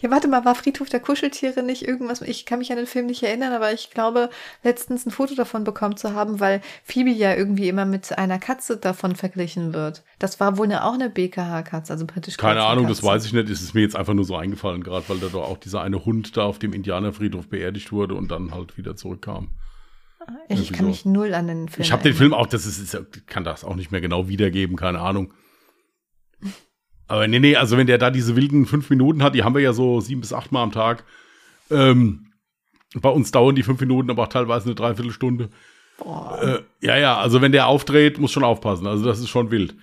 [0.00, 2.22] Ja, warte mal, war Friedhof der Kuscheltiere nicht irgendwas?
[2.22, 4.30] Ich kann mich an den Film nicht erinnern, aber ich glaube,
[4.62, 8.76] letztens ein Foto davon bekommen zu haben, weil Phoebe ja irgendwie immer mit einer Katze
[8.76, 10.04] davon verglichen wird.
[10.18, 13.48] Das war wohl eine, auch eine BKH-Katze, also britisch keine Ahnung, das weiß ich nicht,
[13.48, 16.04] es ist mir jetzt einfach nur so eingefallen, gerade weil da doch auch dieser eine
[16.04, 19.48] Hund da auf dem Indianerfriedhof beerdigt wurde und dann halt wieder zurückkam.
[20.48, 20.90] Ich irgendwie kann so.
[20.90, 22.14] mich null an den Film Ich habe den.
[22.14, 25.32] Film auch, das ist, ist, kann das auch nicht mehr genau wiedergeben, keine Ahnung.
[27.08, 29.62] Aber nee, nee, also wenn der da diese wilden fünf Minuten hat, die haben wir
[29.62, 31.04] ja so sieben bis acht Mal am Tag.
[31.70, 32.32] Ähm,
[32.94, 35.48] bei uns dauern die fünf Minuten aber auch teilweise eine Dreiviertelstunde.
[36.40, 38.86] Äh, ja, ja, also wenn der aufdreht, muss schon aufpassen.
[38.86, 39.74] Also das ist schon wild.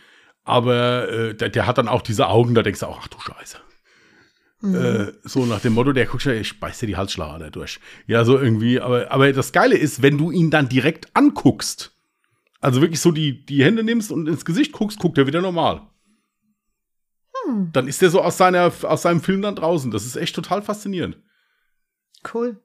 [0.43, 3.19] Aber äh, der, der hat dann auch diese Augen, da denkst du auch, ach du
[3.19, 3.57] Scheiße.
[4.63, 7.79] Äh, so nach dem Motto, der guckt ja, ich beiß dir die Halsschlagader durch.
[8.07, 8.79] Ja, so irgendwie.
[8.79, 11.95] Aber, aber das Geile ist, wenn du ihn dann direkt anguckst,
[12.61, 15.81] also wirklich so die, die Hände nimmst und ins Gesicht guckst, guckt er wieder normal.
[17.45, 19.91] Hm, Dann ist der so aus, seiner, aus seinem Film dann draußen.
[19.91, 21.17] Das ist echt total faszinierend.
[22.33, 22.61] cool.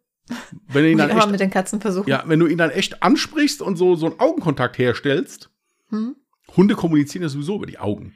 [0.68, 2.08] Wenn du ihn dann echt, mit den Katzen versuchen.
[2.08, 5.50] ja, wenn du ihn dann echt ansprichst und so, so einen Augenkontakt herstellst,
[5.88, 6.14] Hm?
[6.56, 8.14] Hunde kommunizieren ja sowieso über die Augen.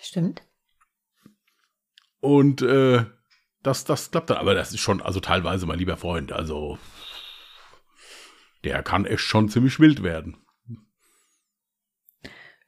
[0.00, 0.42] Stimmt.
[2.20, 3.04] Und äh,
[3.62, 4.38] das, das klappt dann.
[4.38, 6.78] Aber das ist schon, also teilweise, mein lieber Freund, also
[8.64, 10.36] der kann echt schon ziemlich wild werden.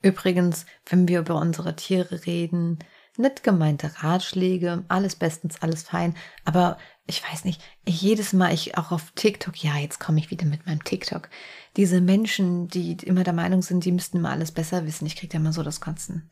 [0.03, 2.79] Übrigens, wenn wir über unsere Tiere reden,
[3.17, 8.79] nett gemeinte Ratschläge, alles bestens, alles fein, aber ich weiß nicht, ich, jedes Mal, ich
[8.79, 11.29] auch auf TikTok, ja, jetzt komme ich wieder mit meinem TikTok,
[11.77, 15.33] diese Menschen, die immer der Meinung sind, die müssten immer alles besser wissen, ich kriege
[15.33, 16.31] da immer so das Kotzen.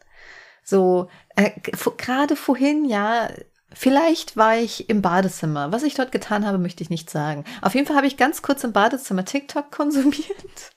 [0.65, 1.51] So, äh,
[1.97, 3.31] gerade vorhin, ja,
[3.73, 5.73] vielleicht war ich im Badezimmer.
[5.73, 7.45] Was ich dort getan habe, möchte ich nicht sagen.
[7.63, 10.71] Auf jeden Fall habe ich ganz kurz im Badezimmer TikTok konsumiert.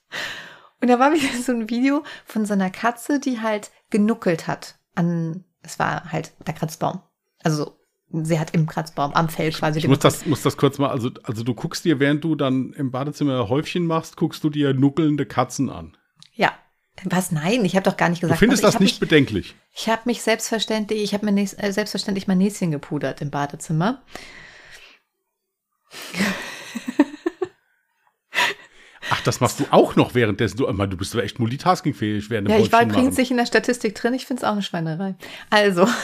[0.82, 4.76] Und da war wieder so ein Video von so einer Katze, die halt genuckelt hat
[4.96, 7.02] an, es war halt der Kratzbaum.
[7.44, 7.78] Also
[8.12, 11.12] sie hat im Kratzbaum am Fell quasi Ich muss das, muss das kurz mal, also,
[11.24, 15.26] also du guckst dir, während du dann im Badezimmer Häufchen machst, guckst du dir nuckelnde
[15.26, 15.96] Katzen an.
[16.34, 16.52] Ja.
[17.06, 17.32] Was?
[17.32, 18.40] Nein, ich habe doch gar nicht Du gesagt.
[18.40, 19.56] findest aber ich das nicht Mich, bedenklich.
[19.74, 24.02] ich habe mich selbstverständlich, ich habe mir nächst, äh, selbstverständlich mein Näschen gepudert im Badezimmer.
[29.22, 30.58] Ach, das machst du auch noch währenddessen.
[30.58, 33.46] Du, du bist aber echt multitaskingfähig während dem Ja, ich war übrigens nicht in der
[33.46, 34.14] Statistik drin.
[34.14, 35.16] Ich finde es auch eine Schweinerei.
[35.50, 35.88] Also.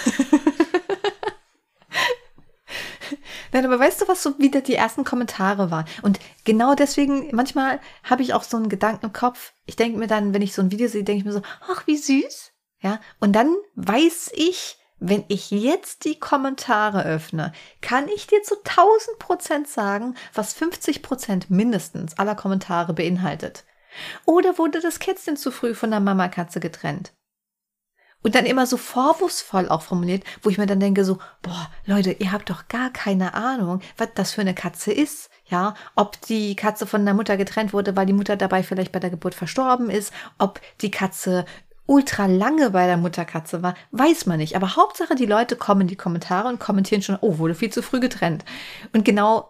[3.53, 5.85] Nein, aber weißt du, was so wieder die ersten Kommentare waren?
[6.01, 9.53] Und genau deswegen, manchmal habe ich auch so einen Gedanken im Kopf.
[9.65, 11.87] Ich denke mir dann, wenn ich so ein Video sehe, denke ich mir so, ach,
[11.87, 12.51] wie süß.
[12.81, 18.55] Ja, und dann weiß ich, wenn ich jetzt die Kommentare öffne, kann ich dir zu
[18.63, 23.63] 1000 Prozent sagen, was 50 Prozent mindestens aller Kommentare beinhaltet.
[24.25, 27.13] Oder wurde das Kätzchen zu früh von der Mamakatze getrennt?
[28.23, 32.11] Und dann immer so vorwurfsvoll auch formuliert, wo ich mir dann denke so, boah, Leute,
[32.11, 35.29] ihr habt doch gar keine Ahnung, was das für eine Katze ist.
[35.45, 38.99] Ja, ob die Katze von der Mutter getrennt wurde, weil die Mutter dabei vielleicht bei
[38.99, 41.45] der Geburt verstorben ist, ob die Katze
[41.87, 44.55] ultra lange bei der Mutterkatze war, weiß man nicht.
[44.55, 47.81] Aber Hauptsache, die Leute kommen in die Kommentare und kommentieren schon, oh, wurde viel zu
[47.81, 48.45] früh getrennt.
[48.93, 49.49] Und genau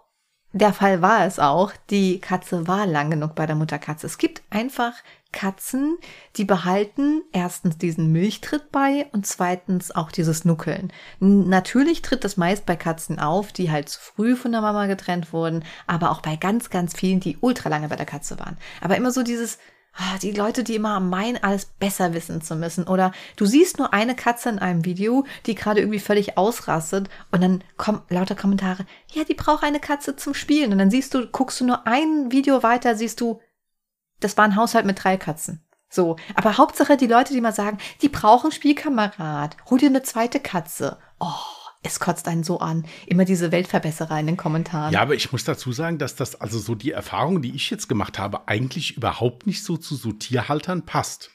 [0.53, 1.73] der Fall war es auch.
[1.89, 4.07] Die Katze war lang genug bei der Mutterkatze.
[4.07, 4.93] Es gibt einfach
[5.33, 5.97] Katzen,
[6.37, 10.91] die behalten erstens diesen Milchtritt bei und zweitens auch dieses Nuckeln.
[11.19, 15.33] Natürlich tritt das meist bei Katzen auf, die halt zu früh von der Mama getrennt
[15.33, 18.57] wurden, aber auch bei ganz, ganz vielen, die ultra lange bei der Katze waren.
[18.81, 19.59] Aber immer so dieses,
[20.21, 22.85] die Leute, die immer meinen, alles besser wissen zu müssen.
[22.85, 27.41] Oder du siehst nur eine Katze in einem Video, die gerade irgendwie völlig ausrastet und
[27.41, 30.71] dann kommen lauter Kommentare, ja, die braucht eine Katze zum Spielen.
[30.71, 33.41] Und dann siehst du, guckst du nur ein Video weiter, siehst du,
[34.19, 35.63] das war ein Haushalt mit drei Katzen.
[35.89, 36.17] So.
[36.35, 39.57] Aber Hauptsache die Leute, die mal sagen, die brauchen Spielkamerad.
[39.69, 40.97] Hol dir eine zweite Katze.
[41.19, 42.85] Oh es kotzt einen so an.
[43.05, 44.93] Immer diese Weltverbesserer in den Kommentaren.
[44.93, 47.87] Ja, aber ich muss dazu sagen, dass das, also so die Erfahrung, die ich jetzt
[47.87, 51.31] gemacht habe, eigentlich überhaupt nicht so zu so Tierhaltern passt.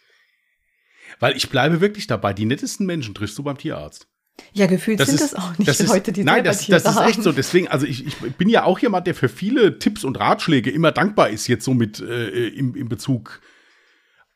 [1.21, 4.09] Weil ich bleibe wirklich dabei, die nettesten Menschen triffst du beim Tierarzt.
[4.55, 6.85] Ja, gefühlt das sind ist, das auch nicht das ist, Leute, die Nein, das, das
[6.85, 7.33] ist echt so.
[7.33, 10.91] Deswegen, also ich, ich bin ja auch jemand, der für viele Tipps und Ratschläge immer
[10.91, 13.41] dankbar ist, jetzt so mit äh, im, im Bezug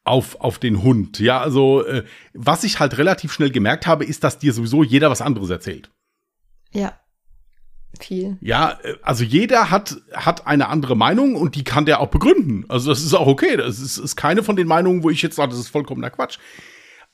[0.04, 1.18] auf, auf den Hund.
[1.18, 5.10] Ja, also äh, was ich halt relativ schnell gemerkt habe, ist, dass dir sowieso jeder
[5.10, 5.90] was anderes erzählt.
[6.76, 6.92] Ja.
[7.98, 8.36] Viel.
[8.40, 12.66] Ja, äh, also jeder hat, hat eine andere Meinung und die kann der auch begründen.
[12.68, 13.56] Also das ist auch okay.
[13.56, 16.38] Das ist, ist keine von den Meinungen, wo ich jetzt sage, das ist vollkommener Quatsch.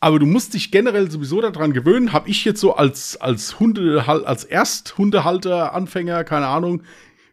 [0.01, 4.05] Aber du musst dich generell sowieso daran gewöhnen, habe ich jetzt so als, als Hunde,
[4.09, 6.83] als Ersthundehalter, Anfänger, keine Ahnung,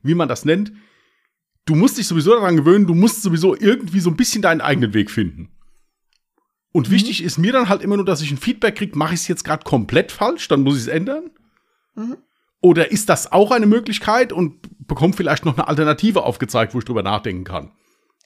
[0.03, 0.71] wie man das nennt.
[1.65, 4.93] Du musst dich sowieso daran gewöhnen, du musst sowieso irgendwie so ein bisschen deinen eigenen
[4.93, 5.49] Weg finden.
[6.71, 6.93] Und mhm.
[6.93, 9.27] wichtig ist mir dann halt immer nur, dass ich ein Feedback kriege, mache ich es
[9.27, 11.31] jetzt gerade komplett falsch, dann muss ich es ändern.
[11.99, 12.17] Mhm.
[12.61, 16.85] Oder ist das auch eine Möglichkeit und bekommt vielleicht noch eine Alternative aufgezeigt, wo ich
[16.85, 17.71] drüber nachdenken kann?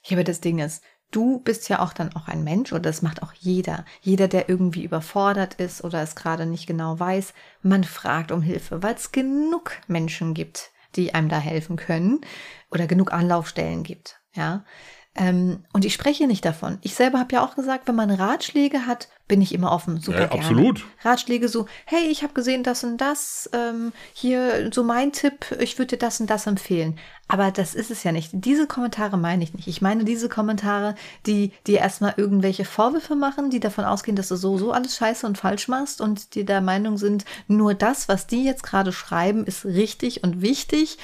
[0.06, 3.02] Ja, aber das Ding ist, du bist ja auch dann auch ein Mensch oder das
[3.02, 3.86] macht auch jeder.
[4.02, 8.82] Jeder, der irgendwie überfordert ist oder es gerade nicht genau weiß, man fragt um Hilfe,
[8.82, 12.22] weil es genug Menschen gibt, die einem da helfen können
[12.72, 14.20] oder genug Anlaufstellen gibt.
[14.34, 14.66] Ja,
[15.16, 16.80] ähm, und ich spreche nicht davon.
[16.82, 20.22] Ich selber habe ja auch gesagt, wenn man Ratschläge hat, bin ich immer offen, super
[20.22, 20.42] ja, gerne.
[20.42, 20.86] Absolut.
[21.04, 25.78] Ratschläge so, hey, ich habe gesehen das und das, ähm, hier so mein Tipp, ich
[25.78, 26.98] würde dir das und das empfehlen.
[27.28, 28.32] Aber das ist es ja nicht.
[28.34, 29.68] Diese Kommentare meine ich nicht.
[29.68, 30.96] Ich meine diese Kommentare,
[31.28, 35.28] die dir erstmal irgendwelche Vorwürfe machen, die davon ausgehen, dass du so so alles scheiße
[35.28, 39.46] und falsch machst und die der Meinung sind, nur das, was die jetzt gerade schreiben,
[39.46, 40.98] ist richtig und wichtig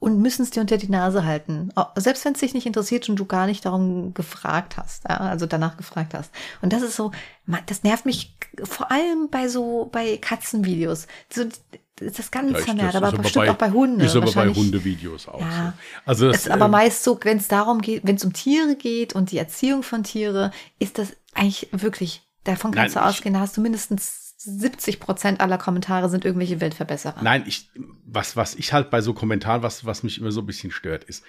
[0.00, 1.70] und müssen es dir unter die Nase halten.
[1.96, 5.46] Selbst wenn es dich nicht interessiert und du gar nicht darum gefragt hast, ja, also
[5.46, 6.30] danach gefragt hast.
[6.62, 7.10] Und das ist so,
[7.66, 11.08] das nervt mich vor allem bei so, bei Katzenvideos.
[11.32, 11.44] So,
[11.96, 14.00] das ganz ja, vermehrt, aber bestimmt bei, auch bei Hunden.
[14.00, 16.00] Ist aber bei Hundevideos auch ja, so.
[16.04, 18.76] Also das, ist aber ähm, meist so, wenn es darum geht, wenn es um Tiere
[18.76, 23.34] geht und die Erziehung von Tiere, ist das eigentlich wirklich, davon kannst nein, du ausgehen,
[23.34, 27.22] da hast du mindestens 70 Prozent aller Kommentare sind irgendwelche Weltverbesserer.
[27.22, 27.68] Nein, ich,
[28.06, 31.04] was, was ich halt bei so Kommentaren, was, was mich immer so ein bisschen stört,
[31.04, 31.24] ist,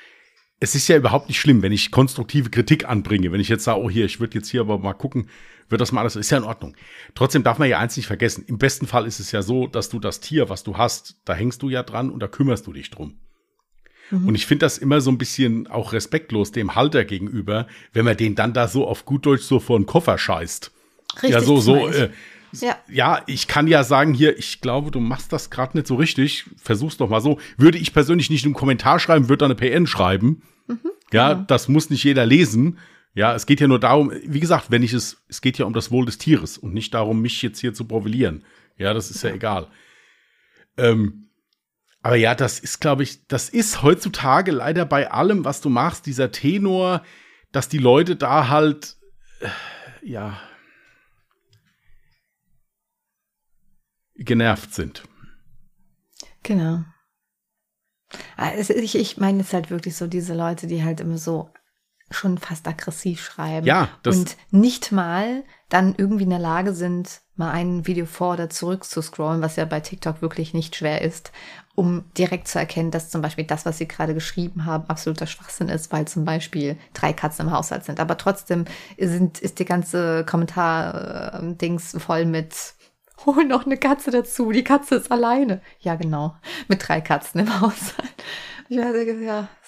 [0.60, 3.32] es ist ja überhaupt nicht schlimm, wenn ich konstruktive Kritik anbringe.
[3.32, 5.30] Wenn ich jetzt sage, oh hier, ich würde jetzt hier aber mal gucken,
[5.70, 6.76] wird das mal alles, ist ja in Ordnung.
[7.16, 8.44] Trotzdem darf man ja eins nicht vergessen.
[8.48, 11.34] Im besten Fall ist es ja so, dass du das Tier, was du hast, da
[11.34, 13.18] hängst du ja dran und da kümmerst du dich drum.
[14.12, 14.28] Mhm.
[14.28, 18.18] Und ich finde das immer so ein bisschen auch respektlos dem Halter gegenüber, wenn man
[18.18, 20.72] den dann da so auf gut Deutsch so vor den Koffer scheißt.
[21.16, 21.32] Richtig.
[21.32, 22.10] Ja, so, so, äh,
[22.54, 22.78] ja.
[22.90, 26.46] ja, ich kann ja sagen hier, ich glaube, du machst das gerade nicht so richtig.
[26.58, 27.40] Versuch's doch mal so.
[27.58, 30.44] Würde ich persönlich nicht einen Kommentar schreiben, würde da eine PN schreiben.
[30.68, 30.80] Mhm,
[31.12, 31.46] ja, genau.
[31.48, 32.80] das muss nicht jeder lesen.
[33.14, 35.74] Ja, es geht ja nur darum, wie gesagt, wenn ich es, es geht ja um
[35.74, 38.46] das Wohl des Tieres und nicht darum, mich jetzt hier zu profilieren.
[38.78, 39.68] Ja, das ist ja, ja egal.
[40.78, 41.30] Ähm,
[42.02, 46.06] aber ja, das ist, glaube ich, das ist heutzutage leider bei allem, was du machst,
[46.06, 47.04] dieser Tenor,
[47.52, 48.96] dass die Leute da halt,
[49.42, 49.50] äh,
[50.02, 50.40] ja,
[54.20, 55.04] genervt sind.
[56.44, 56.84] Genau.
[58.38, 61.50] Also ich, ich meine es halt wirklich so diese Leute, die halt immer so
[62.12, 63.68] schon fast aggressiv schreiben.
[63.68, 68.34] Ja, das und nicht mal dann irgendwie in der Lage sind, mal ein Video vor
[68.34, 71.32] oder zurück zu scrollen, was ja bei TikTok wirklich nicht schwer ist,
[71.76, 75.70] um direkt zu erkennen, dass zum Beispiel das, was sie gerade geschrieben haben, absoluter Schwachsinn
[75.70, 78.00] ist, weil zum Beispiel drei Katzen im Haushalt sind.
[78.00, 78.66] Aber trotzdem
[78.98, 82.56] sind, ist die ganze Kommentar-Dings voll mit
[83.26, 85.62] hol noch eine Katze dazu, die Katze ist alleine.
[85.80, 86.36] Ja, genau,
[86.68, 88.14] mit drei Katzen im Haushalt.
[88.70, 89.04] Ich ja, das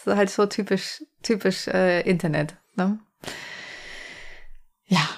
[0.06, 2.56] ist halt so typisch, typisch äh, Internet.
[2.76, 3.00] Ne?
[4.86, 5.02] Ja.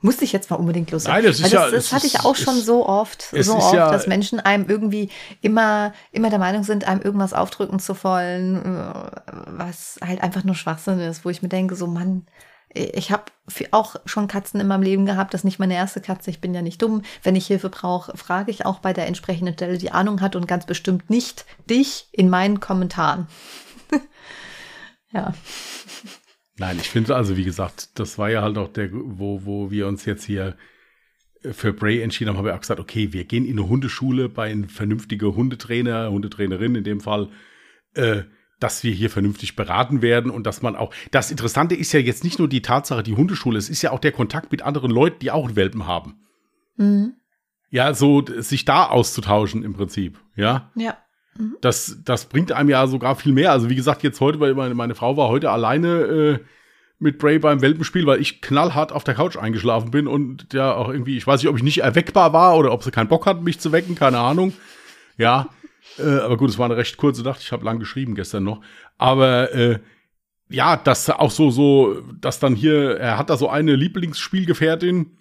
[0.00, 1.04] Musste ich jetzt mal unbedingt los.
[1.04, 1.70] Nein, das ist das, ja.
[1.70, 5.10] das hatte ich auch schon so oft, so oft, ja, dass Menschen einem irgendwie
[5.42, 8.94] immer, immer der Meinung sind, einem irgendwas aufdrücken zu wollen, äh,
[9.48, 12.24] was halt einfach nur Schwachsinn ist, wo ich mir denke, so Mann,
[12.72, 13.24] ich habe
[13.72, 15.34] auch schon Katzen in meinem Leben gehabt.
[15.34, 16.30] Das ist nicht meine erste Katze.
[16.30, 17.02] Ich bin ja nicht dumm.
[17.22, 20.46] Wenn ich Hilfe brauche, frage ich auch bei der entsprechenden Stelle, die Ahnung hat und
[20.46, 23.26] ganz bestimmt nicht dich in meinen Kommentaren.
[25.12, 25.34] ja.
[26.58, 29.88] Nein, ich finde also, wie gesagt, das war ja halt auch der, wo, wo wir
[29.88, 30.56] uns jetzt hier
[31.42, 34.50] für Bray entschieden haben, haben wir auch gesagt, okay, wir gehen in eine Hundeschule bei
[34.50, 37.30] einem vernünftigen Hundetrainer, Hundetrainerin in dem Fall,
[37.94, 38.22] äh,
[38.60, 40.94] dass wir hier vernünftig beraten werden und dass man auch.
[41.10, 43.98] Das Interessante ist ja jetzt nicht nur die Tatsache, die Hundeschule, es ist ja auch
[43.98, 46.20] der Kontakt mit anderen Leuten, die auch Welpen haben.
[46.76, 47.14] Mhm.
[47.70, 50.70] Ja, so sich da auszutauschen im Prinzip, ja.
[50.74, 50.96] Ja.
[51.38, 51.56] Mhm.
[51.60, 53.52] Das, das bringt einem ja sogar viel mehr.
[53.52, 56.38] Also wie gesagt, jetzt heute, weil meine, meine Frau war heute alleine äh,
[56.98, 60.90] mit Bray beim Welpenspiel, weil ich knallhart auf der Couch eingeschlafen bin und ja auch
[60.90, 63.42] irgendwie, ich weiß nicht, ob ich nicht erweckbar war oder ob sie keinen Bock hatten,
[63.42, 64.52] mich zu wecken, keine Ahnung.
[65.16, 65.48] Ja.
[66.00, 67.40] Äh, aber gut, es war eine recht kurze Nacht.
[67.42, 68.60] Ich habe lang geschrieben gestern noch.
[68.98, 69.78] Aber äh,
[70.48, 75.18] ja, das auch so, so, dass dann hier, er hat da so eine Lieblingsspielgefährtin,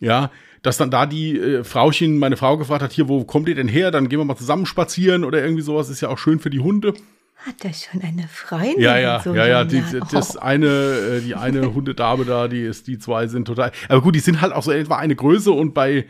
[0.00, 0.30] ja,
[0.62, 3.68] dass dann da die äh, Frauchen, meine Frau gefragt hat, hier, wo kommt ihr denn
[3.68, 3.90] her?
[3.90, 6.60] Dann gehen wir mal zusammen spazieren oder irgendwie sowas, ist ja auch schön für die
[6.60, 6.94] Hunde.
[7.36, 8.80] Hat er schon eine Freundin?
[8.80, 10.40] Ja, ja, so ja, ja, die, das oh.
[10.40, 14.20] eine, äh, die eine Hundedame da, die ist, die zwei sind total, aber gut, die
[14.20, 16.06] sind halt auch so etwa eine Größe und bei,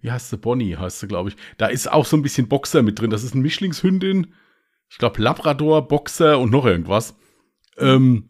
[0.00, 1.36] wie heißt sie, Bonnie heißt sie, glaube ich.
[1.58, 3.10] Da ist auch so ein bisschen Boxer mit drin.
[3.10, 4.34] Das ist ein Mischlingshündin.
[4.88, 7.16] Ich glaube Labrador, Boxer und noch irgendwas.
[7.78, 8.28] Ähm,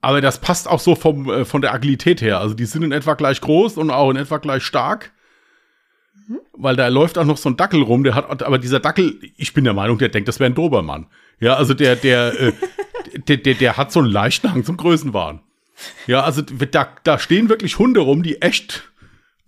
[0.00, 2.40] aber das passt auch so vom, äh, von der Agilität her.
[2.40, 5.12] Also die sind in etwa gleich groß und auch in etwa gleich stark.
[6.28, 6.40] Mhm.
[6.54, 9.54] Weil da läuft auch noch so ein Dackel rum, der hat, aber dieser Dackel, ich
[9.54, 11.06] bin der Meinung, der denkt, das wäre ein Dobermann.
[11.40, 12.52] Ja, also der, der, äh,
[13.28, 15.40] der, der, der hat so einen leichten Hang zum Größenwahn.
[16.06, 18.91] Ja, also da, da stehen wirklich Hunde rum, die echt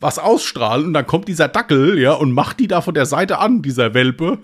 [0.05, 3.39] was ausstrahlen und dann kommt dieser Dackel, ja, und macht die da von der Seite
[3.39, 4.39] an, dieser Welpe.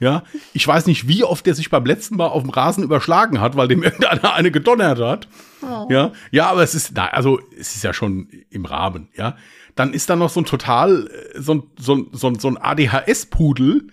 [0.00, 3.40] Ja, ich weiß nicht, wie oft der sich beim letzten Mal auf dem Rasen überschlagen
[3.40, 5.28] hat, weil dem irgendeiner eine gedonnert hat.
[5.62, 5.86] Oh.
[5.90, 9.36] Ja, ja, aber es ist, na, also, es ist ja schon im Rahmen, ja.
[9.76, 13.88] Dann ist da noch so ein total, äh, so ein, so so so ein ADHS-Pudel,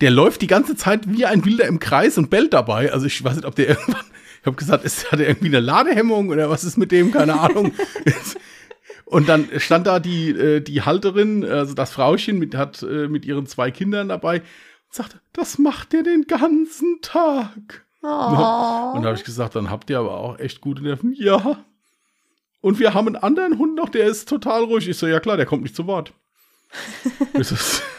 [0.00, 2.92] der läuft die ganze Zeit wie ein Wilder im Kreis und bellt dabei.
[2.92, 4.06] Also ich weiß nicht, ob der irgendwann,
[4.40, 7.38] ich habe gesagt, ist, hat er irgendwie eine Ladehemmung oder was ist mit dem, keine
[7.40, 7.72] Ahnung.
[9.08, 13.24] Und dann stand da die, äh, die Halterin, also das Frauchen, mit, hat äh, mit
[13.24, 17.86] ihren zwei Kindern dabei und sagte, das macht ihr den ganzen Tag.
[18.02, 18.06] Oh.
[18.06, 21.14] Und da habe ich gesagt, dann habt ihr aber auch echt gute Nerven.
[21.14, 21.64] Ja.
[22.60, 24.86] Und wir haben einen anderen Hund noch, der ist total ruhig.
[24.86, 26.12] Ich so, ja klar, der kommt nicht zu Wort.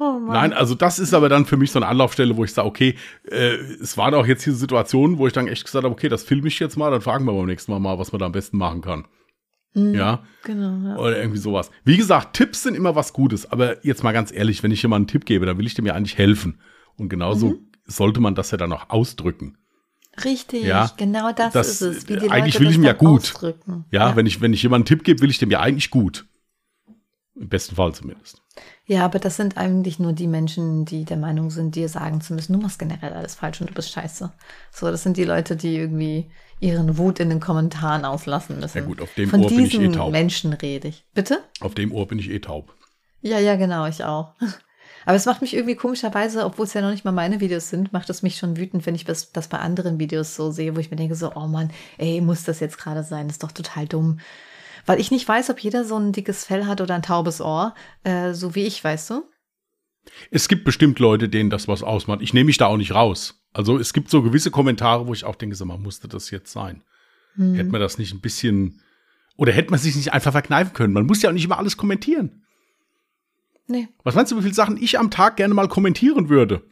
[0.00, 2.66] Oh Nein, also das ist aber dann für mich so eine Anlaufstelle, wo ich sage,
[2.66, 2.96] okay,
[3.30, 6.24] äh, es waren auch jetzt hier Situationen, wo ich dann echt gesagt habe, okay, das
[6.24, 8.32] filme ich jetzt mal, dann fragen wir beim nächsten Mal mal, was man da am
[8.32, 9.06] besten machen kann.
[9.74, 10.24] Mhm, ja.
[10.42, 10.88] Genau.
[10.88, 10.96] Ja.
[10.96, 11.70] Oder irgendwie sowas.
[11.84, 15.04] Wie gesagt, Tipps sind immer was Gutes, aber jetzt mal ganz ehrlich, wenn ich jemandem
[15.04, 16.60] einen Tipp gebe, dann will ich dem ja eigentlich helfen.
[16.96, 17.70] Und genauso mhm.
[17.86, 19.58] sollte man das ja dann auch ausdrücken.
[20.24, 22.30] Richtig, ja, genau das, das, ist es.
[22.30, 23.34] eigentlich Leute will ich ihm ja gut.
[23.42, 25.90] Ja, ja, wenn ich wenn ich jemandem einen Tipp gebe, will ich dem ja eigentlich
[25.90, 26.24] gut.
[27.34, 28.43] Im besten Fall zumindest.
[28.86, 32.34] Ja, aber das sind eigentlich nur die Menschen, die der Meinung sind, dir sagen zu
[32.34, 34.30] müssen, du machst generell alles falsch und du bist scheiße.
[34.70, 36.30] So, das sind die Leute, die irgendwie
[36.60, 38.78] ihren Wut in den Kommentaren auslassen müssen.
[38.78, 40.12] Ja gut, auf dem Von Ohr bin ich eh taub.
[40.12, 41.04] Menschen rede ich.
[41.14, 41.40] Bitte?
[41.60, 42.74] Auf dem Ohr bin ich eh taub.
[43.22, 44.34] Ja, ja, genau, ich auch.
[45.06, 47.92] Aber es macht mich irgendwie komischerweise, obwohl es ja noch nicht mal meine Videos sind,
[47.92, 50.80] macht es mich schon wütend, wenn ich das, das bei anderen Videos so sehe, wo
[50.80, 53.26] ich mir denke so, oh Mann, ey, muss das jetzt gerade sein?
[53.26, 54.20] Das ist doch total dumm.
[54.86, 57.74] Weil ich nicht weiß, ob jeder so ein dickes Fell hat oder ein taubes Ohr,
[58.04, 59.22] äh, so wie ich, weißt du?
[60.30, 62.20] Es gibt bestimmt Leute, denen das was ausmacht.
[62.20, 63.42] Ich nehme mich da auch nicht raus.
[63.52, 66.52] Also es gibt so gewisse Kommentare, wo ich auch denke, so, man musste das jetzt
[66.52, 66.82] sein.
[67.36, 67.54] Hm.
[67.54, 68.80] Hätte man das nicht ein bisschen,
[69.36, 70.92] oder hätte man sich nicht einfach verkneifen können?
[70.92, 72.42] Man muss ja auch nicht immer alles kommentieren.
[73.66, 73.88] Nee.
[74.02, 76.62] Was meinst du, wie viele Sachen ich am Tag gerne mal kommentieren würde?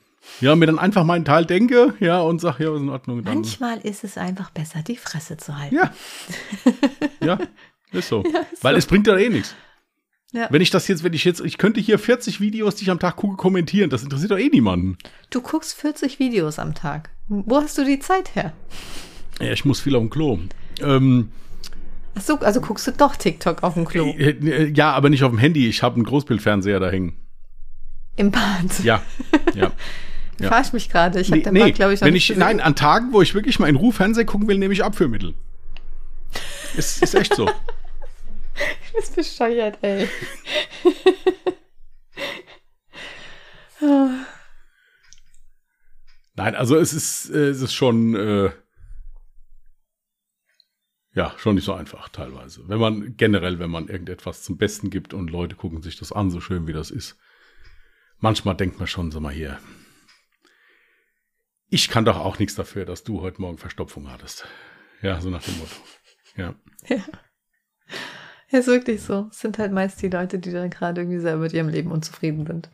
[0.40, 3.24] Ja, mir dann einfach meinen Teil denke, ja, und sag, ja, was in Ordnung.
[3.24, 3.34] Dann.
[3.34, 5.74] Manchmal ist es einfach besser, die Fresse zu halten.
[5.74, 5.92] Ja.
[7.20, 7.38] ja.
[7.92, 8.22] Ist so.
[8.32, 8.78] Ja, ist Weil so.
[8.78, 9.54] es bringt ja eh nichts.
[10.32, 10.46] Ja.
[10.50, 12.98] Wenn ich das jetzt, wenn ich jetzt, ich könnte hier 40 Videos, die ich am
[12.98, 13.90] Tag gucke, kommentieren.
[13.90, 14.96] Das interessiert doch eh niemanden.
[15.30, 17.10] Du guckst 40 Videos am Tag.
[17.28, 18.54] Wo hast du die Zeit her?
[19.40, 20.38] Ja, ich muss viel auf dem Klo.
[20.80, 21.30] Ähm,
[22.14, 24.06] Ach so, also guckst du doch TikTok auf dem Klo.
[24.06, 25.68] Äh, äh, Ja, aber nicht auf dem Handy.
[25.68, 27.16] Ich habe einen Großbildfernseher da hängen.
[28.16, 28.82] Im Bad.
[28.84, 29.02] Ja,
[29.54, 29.64] ja.
[30.38, 30.48] ja.
[30.48, 31.20] Verarsch mich gerade.
[31.20, 32.40] Ich habe Nee, den nee, Bad, glaube ich, noch wenn nicht ich, gesehen.
[32.40, 35.34] nein, an Tagen, wo ich wirklich mal in Ruhe Fernsehen gucken will, nehme ich Abführmittel.
[36.76, 37.50] Ist, ist echt so.
[38.92, 40.08] Du bist bescheuert, ey.
[46.34, 48.50] Nein, also es ist, äh, es ist schon, äh,
[51.14, 52.68] ja, schon nicht so einfach teilweise.
[52.68, 56.30] Wenn man generell, wenn man irgendetwas zum Besten gibt und Leute gucken sich das an,
[56.30, 57.18] so schön wie das ist.
[58.18, 59.58] Manchmal denkt man schon, sag mal hier,
[61.68, 64.46] ich kann doch auch nichts dafür, dass du heute Morgen Verstopfung hattest.
[65.00, 65.76] Ja, so nach dem Motto.
[66.36, 66.54] Ja.
[66.88, 67.04] Ja,
[68.58, 69.26] ist wirklich so.
[69.30, 72.46] Es sind halt meist die Leute, die dann gerade irgendwie selber mit ihrem Leben unzufrieden
[72.46, 72.68] sind.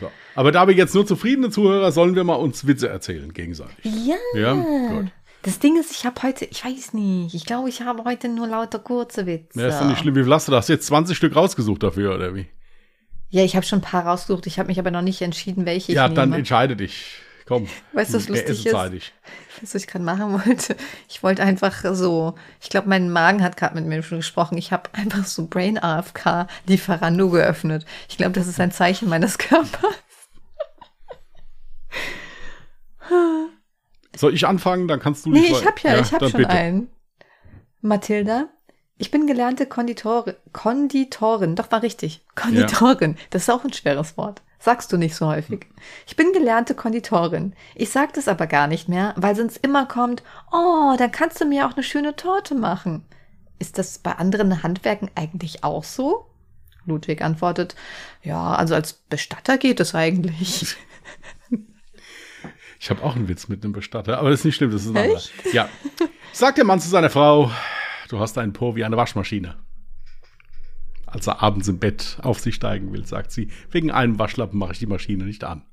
[0.00, 0.10] So.
[0.34, 3.84] Aber da wir jetzt nur zufriedene Zuhörer, sollen wir mal uns Witze erzählen gegenseitig.
[3.84, 4.16] Ja.
[4.34, 5.06] Ja, gut.
[5.42, 8.46] Das Ding ist, ich habe heute, ich weiß nicht, ich glaube, ich habe heute nur
[8.46, 9.60] lauter kurze Witze.
[9.60, 10.14] Ja, ist doch nicht schlimm.
[10.14, 10.58] Wie viel hast du da?
[10.58, 12.46] Hast du jetzt 20 Stück rausgesucht dafür, oder wie?
[13.28, 14.46] Ja, ich habe schon ein paar rausgesucht.
[14.46, 16.38] Ich habe mich aber noch nicht entschieden, welche ja, ich dann nehme.
[16.38, 17.18] entscheide dich.
[17.46, 17.68] Komm.
[17.92, 18.74] Weißt du, was lustig ist?
[19.60, 20.76] was ich gerade machen wollte?
[21.08, 24.56] Ich wollte einfach so, ich glaube, mein Magen hat gerade mit mir schon gesprochen.
[24.56, 27.84] Ich habe einfach so Brain AFK Lieferando geöffnet.
[28.08, 29.94] Ich glaube, das ist ein Zeichen meines Körpers.
[34.16, 34.88] Soll ich anfangen?
[34.88, 36.50] Dann kannst du Nee, ich habe ja, ich habe schon bitte.
[36.50, 36.88] einen.
[37.82, 38.48] Mathilda,
[38.96, 40.34] ich bin gelernte Konditorin.
[40.52, 42.24] Konditorin, doch war richtig.
[42.34, 44.40] Konditorin, das ist auch ein schweres Wort.
[44.64, 45.66] Sagst du nicht so häufig.
[46.06, 47.52] Ich bin gelernte Konditorin.
[47.74, 51.44] Ich sag das aber gar nicht mehr, weil sonst immer kommt, oh, dann kannst du
[51.44, 53.04] mir auch eine schöne Torte machen.
[53.58, 56.30] Ist das bei anderen Handwerken eigentlich auch so?
[56.86, 57.74] Ludwig antwortet,
[58.22, 60.76] ja, also als Bestatter geht es eigentlich.
[62.80, 64.90] Ich habe auch einen Witz mit einem Bestatter, aber das ist nicht schlimm, das ist
[64.90, 65.22] ein anderer.
[65.54, 65.70] Ja.
[66.34, 67.50] Sagt der Mann zu seiner Frau,
[68.10, 69.56] du hast einen Po wie eine Waschmaschine.
[71.14, 74.72] Als er abends im Bett auf sie steigen will, sagt sie, wegen einem Waschlappen mache
[74.72, 75.64] ich die Maschine nicht an.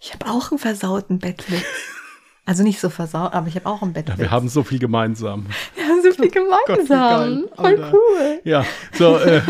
[0.00, 1.64] Ich habe auch einen versauten Bettwitz.
[2.44, 4.16] Also nicht so versaut, aber ich habe auch einen Bettwitz.
[4.16, 5.46] Ja, wir haben so viel gemeinsam.
[5.76, 6.88] Wir haben so viel gemeinsam.
[6.88, 8.40] geil, Voll cool.
[8.44, 9.40] Ja, so, äh,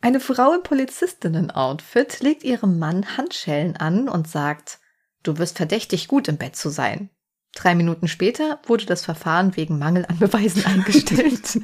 [0.00, 4.78] Eine Frau im Polizistinnen-Outfit legt ihrem Mann Handschellen an und sagt,
[5.22, 7.10] du wirst verdächtig gut im Bett zu sein.
[7.58, 11.58] Drei Minuten später wurde das Verfahren wegen Mangel an Beweisen eingestellt.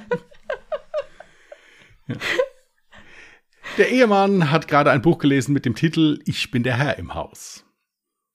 [3.78, 7.14] Der Ehemann hat gerade ein Buch gelesen mit dem Titel Ich bin der Herr im
[7.14, 7.64] Haus.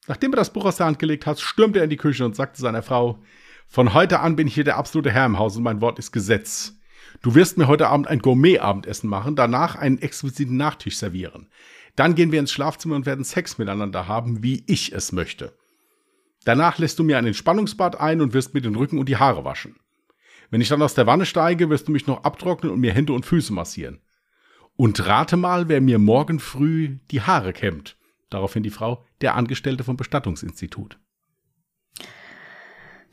[0.07, 2.33] Nachdem er das Buch aus der Hand gelegt hat, stürmte er in die Küche und
[2.33, 3.19] sagte seiner Frau,
[3.67, 6.13] von heute an bin ich hier der absolute Herr im Haus und mein Wort ist
[6.13, 6.77] Gesetz.
[7.21, 11.49] Du wirst mir heute Abend ein Gourmet-Abendessen machen, danach einen exquisiten Nachtisch servieren.
[11.97, 15.58] Dann gehen wir ins Schlafzimmer und werden Sex miteinander haben, wie ich es möchte.
[16.45, 19.43] Danach lässt du mir ein Entspannungsbad ein und wirst mir den Rücken und die Haare
[19.43, 19.75] waschen.
[20.49, 23.13] Wenn ich dann aus der Wanne steige, wirst du mich noch abtrocknen und mir Hände
[23.13, 24.01] und Füße massieren.
[24.75, 27.97] Und rate mal, wer mir morgen früh die Haare kämmt.
[28.29, 30.97] Daraufhin die Frau, der Angestellte vom Bestattungsinstitut.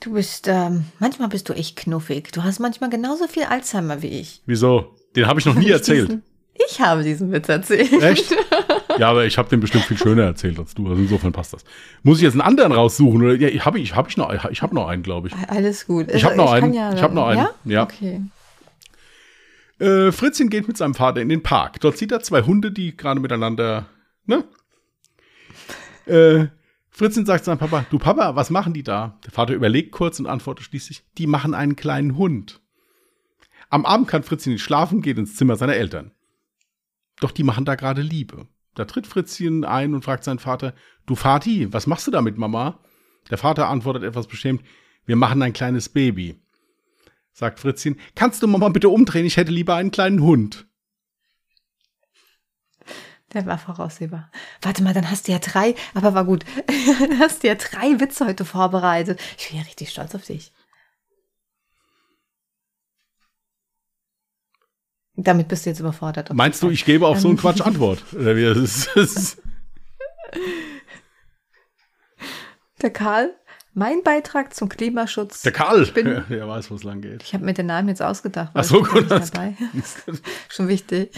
[0.01, 2.31] Du bist, ähm, manchmal bist du echt knuffig.
[2.33, 4.43] Du hast manchmal genauso viel Alzheimer wie ich.
[4.47, 4.95] Wieso?
[5.17, 6.09] Den habe ich noch nie erzählt.
[6.09, 6.23] Diesen,
[6.69, 7.93] ich habe diesen Witz erzählt.
[8.03, 8.35] Echt?
[8.99, 10.89] Ja, aber ich habe den bestimmt viel schöner erzählt als du.
[10.89, 11.65] Also insofern passt das.
[12.03, 13.23] Muss ich jetzt einen anderen raussuchen?
[13.23, 13.35] Oder?
[13.35, 15.35] Ja, ich habe ich, hab ich noch, ich hab noch einen, glaube ich.
[15.49, 16.11] Alles gut.
[16.13, 16.97] Ich hab noch kann einen.
[16.97, 17.39] Ich hab noch einen.
[17.39, 17.51] Ja?
[17.65, 17.83] Ja.
[17.85, 18.23] Okay.
[19.79, 21.81] Äh, Fritzchen geht mit seinem Vater in den Park.
[21.81, 23.87] Dort sieht er zwei Hunde, die gerade miteinander,
[24.25, 24.45] ne?
[26.07, 26.47] Äh,
[26.89, 29.19] Fritzchen sagt zu seinem Papa, du Papa, was machen die da?
[29.25, 32.61] Der Vater überlegt kurz und antwortet schließlich, die machen einen kleinen Hund.
[33.69, 36.13] Am Abend kann Fritzchen nicht schlafen, geht ins Zimmer seiner Eltern.
[37.21, 38.47] Doch die machen da gerade Liebe.
[38.77, 40.75] Da tritt Fritzchen ein und fragt seinen Vater,
[41.07, 42.79] du Vati, was machst du da mit Mama?
[43.31, 44.63] Der Vater antwortet etwas beschämt,
[45.07, 46.39] wir machen ein kleines Baby.
[47.33, 50.67] Sagt Fritzchen, kannst du Mama bitte umdrehen, ich hätte lieber einen kleinen Hund.
[53.33, 54.31] Der war voraussehbar.
[54.61, 56.45] Warte mal, dann hast du ja drei, aber war gut.
[57.01, 59.21] Dann hast du ja drei Witze heute vorbereitet.
[59.37, 60.53] Ich bin ja richtig stolz auf dich.
[65.27, 66.33] Damit bist du jetzt überfordert.
[66.33, 67.37] Meinst du, ich gebe auf so einen.
[67.37, 68.03] Quatsch Antwort?
[68.15, 68.45] Oder wie?
[68.45, 69.43] Das ist, das ist, Fall.
[72.83, 73.35] Der Karl,
[73.75, 75.43] mein Beitrag zum Klimaschutz.
[75.43, 77.25] der Karl, bin- der, weiß, wo es lang geht.
[77.25, 78.53] Ich habe mir den Namen jetzt ausgedacht.
[78.55, 79.55] Ach so, ich gut, dabei.
[80.49, 81.11] Schon wichtig.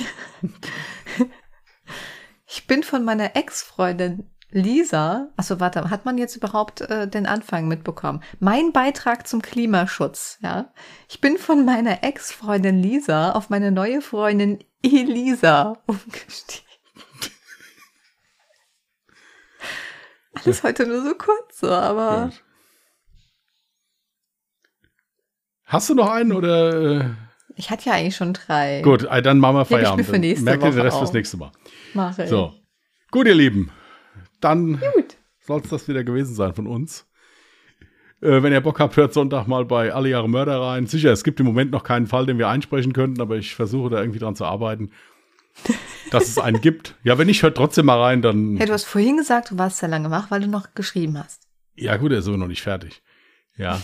[2.46, 7.68] Ich bin von meiner Ex-Freundin Lisa, also warte, hat man jetzt überhaupt äh, den Anfang
[7.68, 8.22] mitbekommen?
[8.40, 10.72] Mein Beitrag zum Klimaschutz, ja.
[11.08, 16.64] Ich bin von meiner Ex-Freundin Lisa auf meine neue Freundin Elisa umgestiegen.
[20.44, 22.44] Alles heute nur so kurz, so, aber Gut.
[25.64, 27.00] Hast du noch einen oder?
[27.00, 27.10] Äh,
[27.56, 28.80] Ich hatte ja eigentlich schon drei.
[28.82, 30.08] gut, äh, dann machen wir Feierabend.
[30.42, 31.00] Merkt ihr den Rest auf.
[31.00, 31.52] fürs nächste Mal.
[31.92, 32.30] Mache ich.
[32.30, 32.54] So.
[33.10, 33.70] Gut, ihr Lieben.
[34.40, 34.80] Dann
[35.40, 37.06] soll es das wieder gewesen sein von uns.
[38.20, 40.86] Äh, wenn ihr Bock habt, hört Sonntag mal bei Alle Jahre Mörder rein.
[40.86, 43.90] Sicher, es gibt im Moment noch keinen Fall, den wir einsprechen könnten, aber ich versuche
[43.90, 44.90] da irgendwie dran zu arbeiten,
[46.10, 46.96] dass es einen gibt.
[47.04, 48.56] Ja, wenn nicht, hört trotzdem mal rein, dann.
[48.56, 51.42] Hey, du hast vorhin gesagt, du warst sehr lange wach, weil du noch geschrieben hast.
[51.76, 53.02] Ja, gut, er ist aber noch nicht fertig.
[53.56, 53.80] Ja.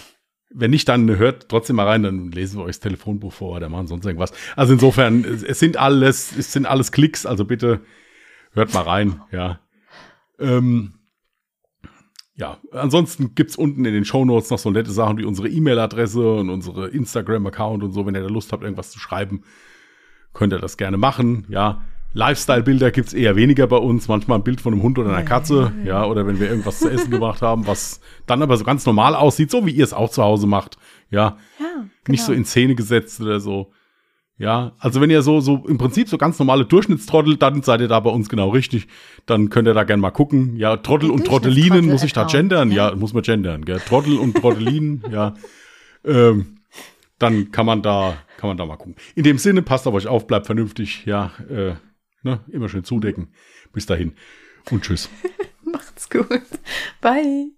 [0.50, 3.68] Wenn nicht, dann hört trotzdem mal rein, dann lesen wir euch das Telefonbuch vor oder
[3.68, 4.32] machen sonst irgendwas.
[4.56, 7.80] Also insofern, es es sind alles, es sind alles Klicks, also bitte
[8.52, 9.60] hört mal rein, ja.
[10.38, 10.94] Ähm,
[12.36, 16.50] ja, ansonsten gibt's unten in den Shownotes noch so nette Sachen wie unsere E-Mail-Adresse und
[16.50, 18.06] unsere Instagram-Account und so.
[18.06, 19.42] Wenn ihr da Lust habt, irgendwas zu schreiben,
[20.32, 21.84] könnt ihr das gerne machen, ja.
[22.16, 24.06] Lifestyle-Bilder gibt's eher weniger bei uns.
[24.06, 26.88] Manchmal ein Bild von einem Hund oder einer Katze, ja, oder wenn wir irgendwas zu
[26.88, 30.10] essen gebracht haben, was dann aber so ganz normal aussieht, so wie ihr es auch
[30.10, 30.78] zu Hause macht,
[31.10, 31.38] ja.
[31.58, 31.86] Ja.
[32.06, 33.72] Nicht so in Szene gesetzt oder so.
[34.36, 37.88] Ja, also wenn ihr so, so im Prinzip so ganz normale Durchschnittstrottel, dann seid ihr
[37.88, 38.88] da bei uns genau richtig.
[39.26, 40.56] Dann könnt ihr da gerne mal gucken.
[40.56, 42.72] Ja, Trottel und Trottellinen, muss ich da gendern?
[42.72, 43.78] Ja, muss man gendern, gell?
[43.78, 45.34] Trottel und Trottellinen, ja.
[46.04, 46.58] Ähm,
[47.20, 48.96] dann kann man da, kann man da mal gucken.
[49.14, 51.74] In dem Sinne, passt auf euch auf, bleibt vernünftig, ja, äh,
[52.22, 53.28] ne, immer schön zudecken.
[53.72, 54.14] Bis dahin
[54.70, 55.08] und tschüss.
[55.64, 56.28] Macht's gut.
[57.00, 57.54] Bye.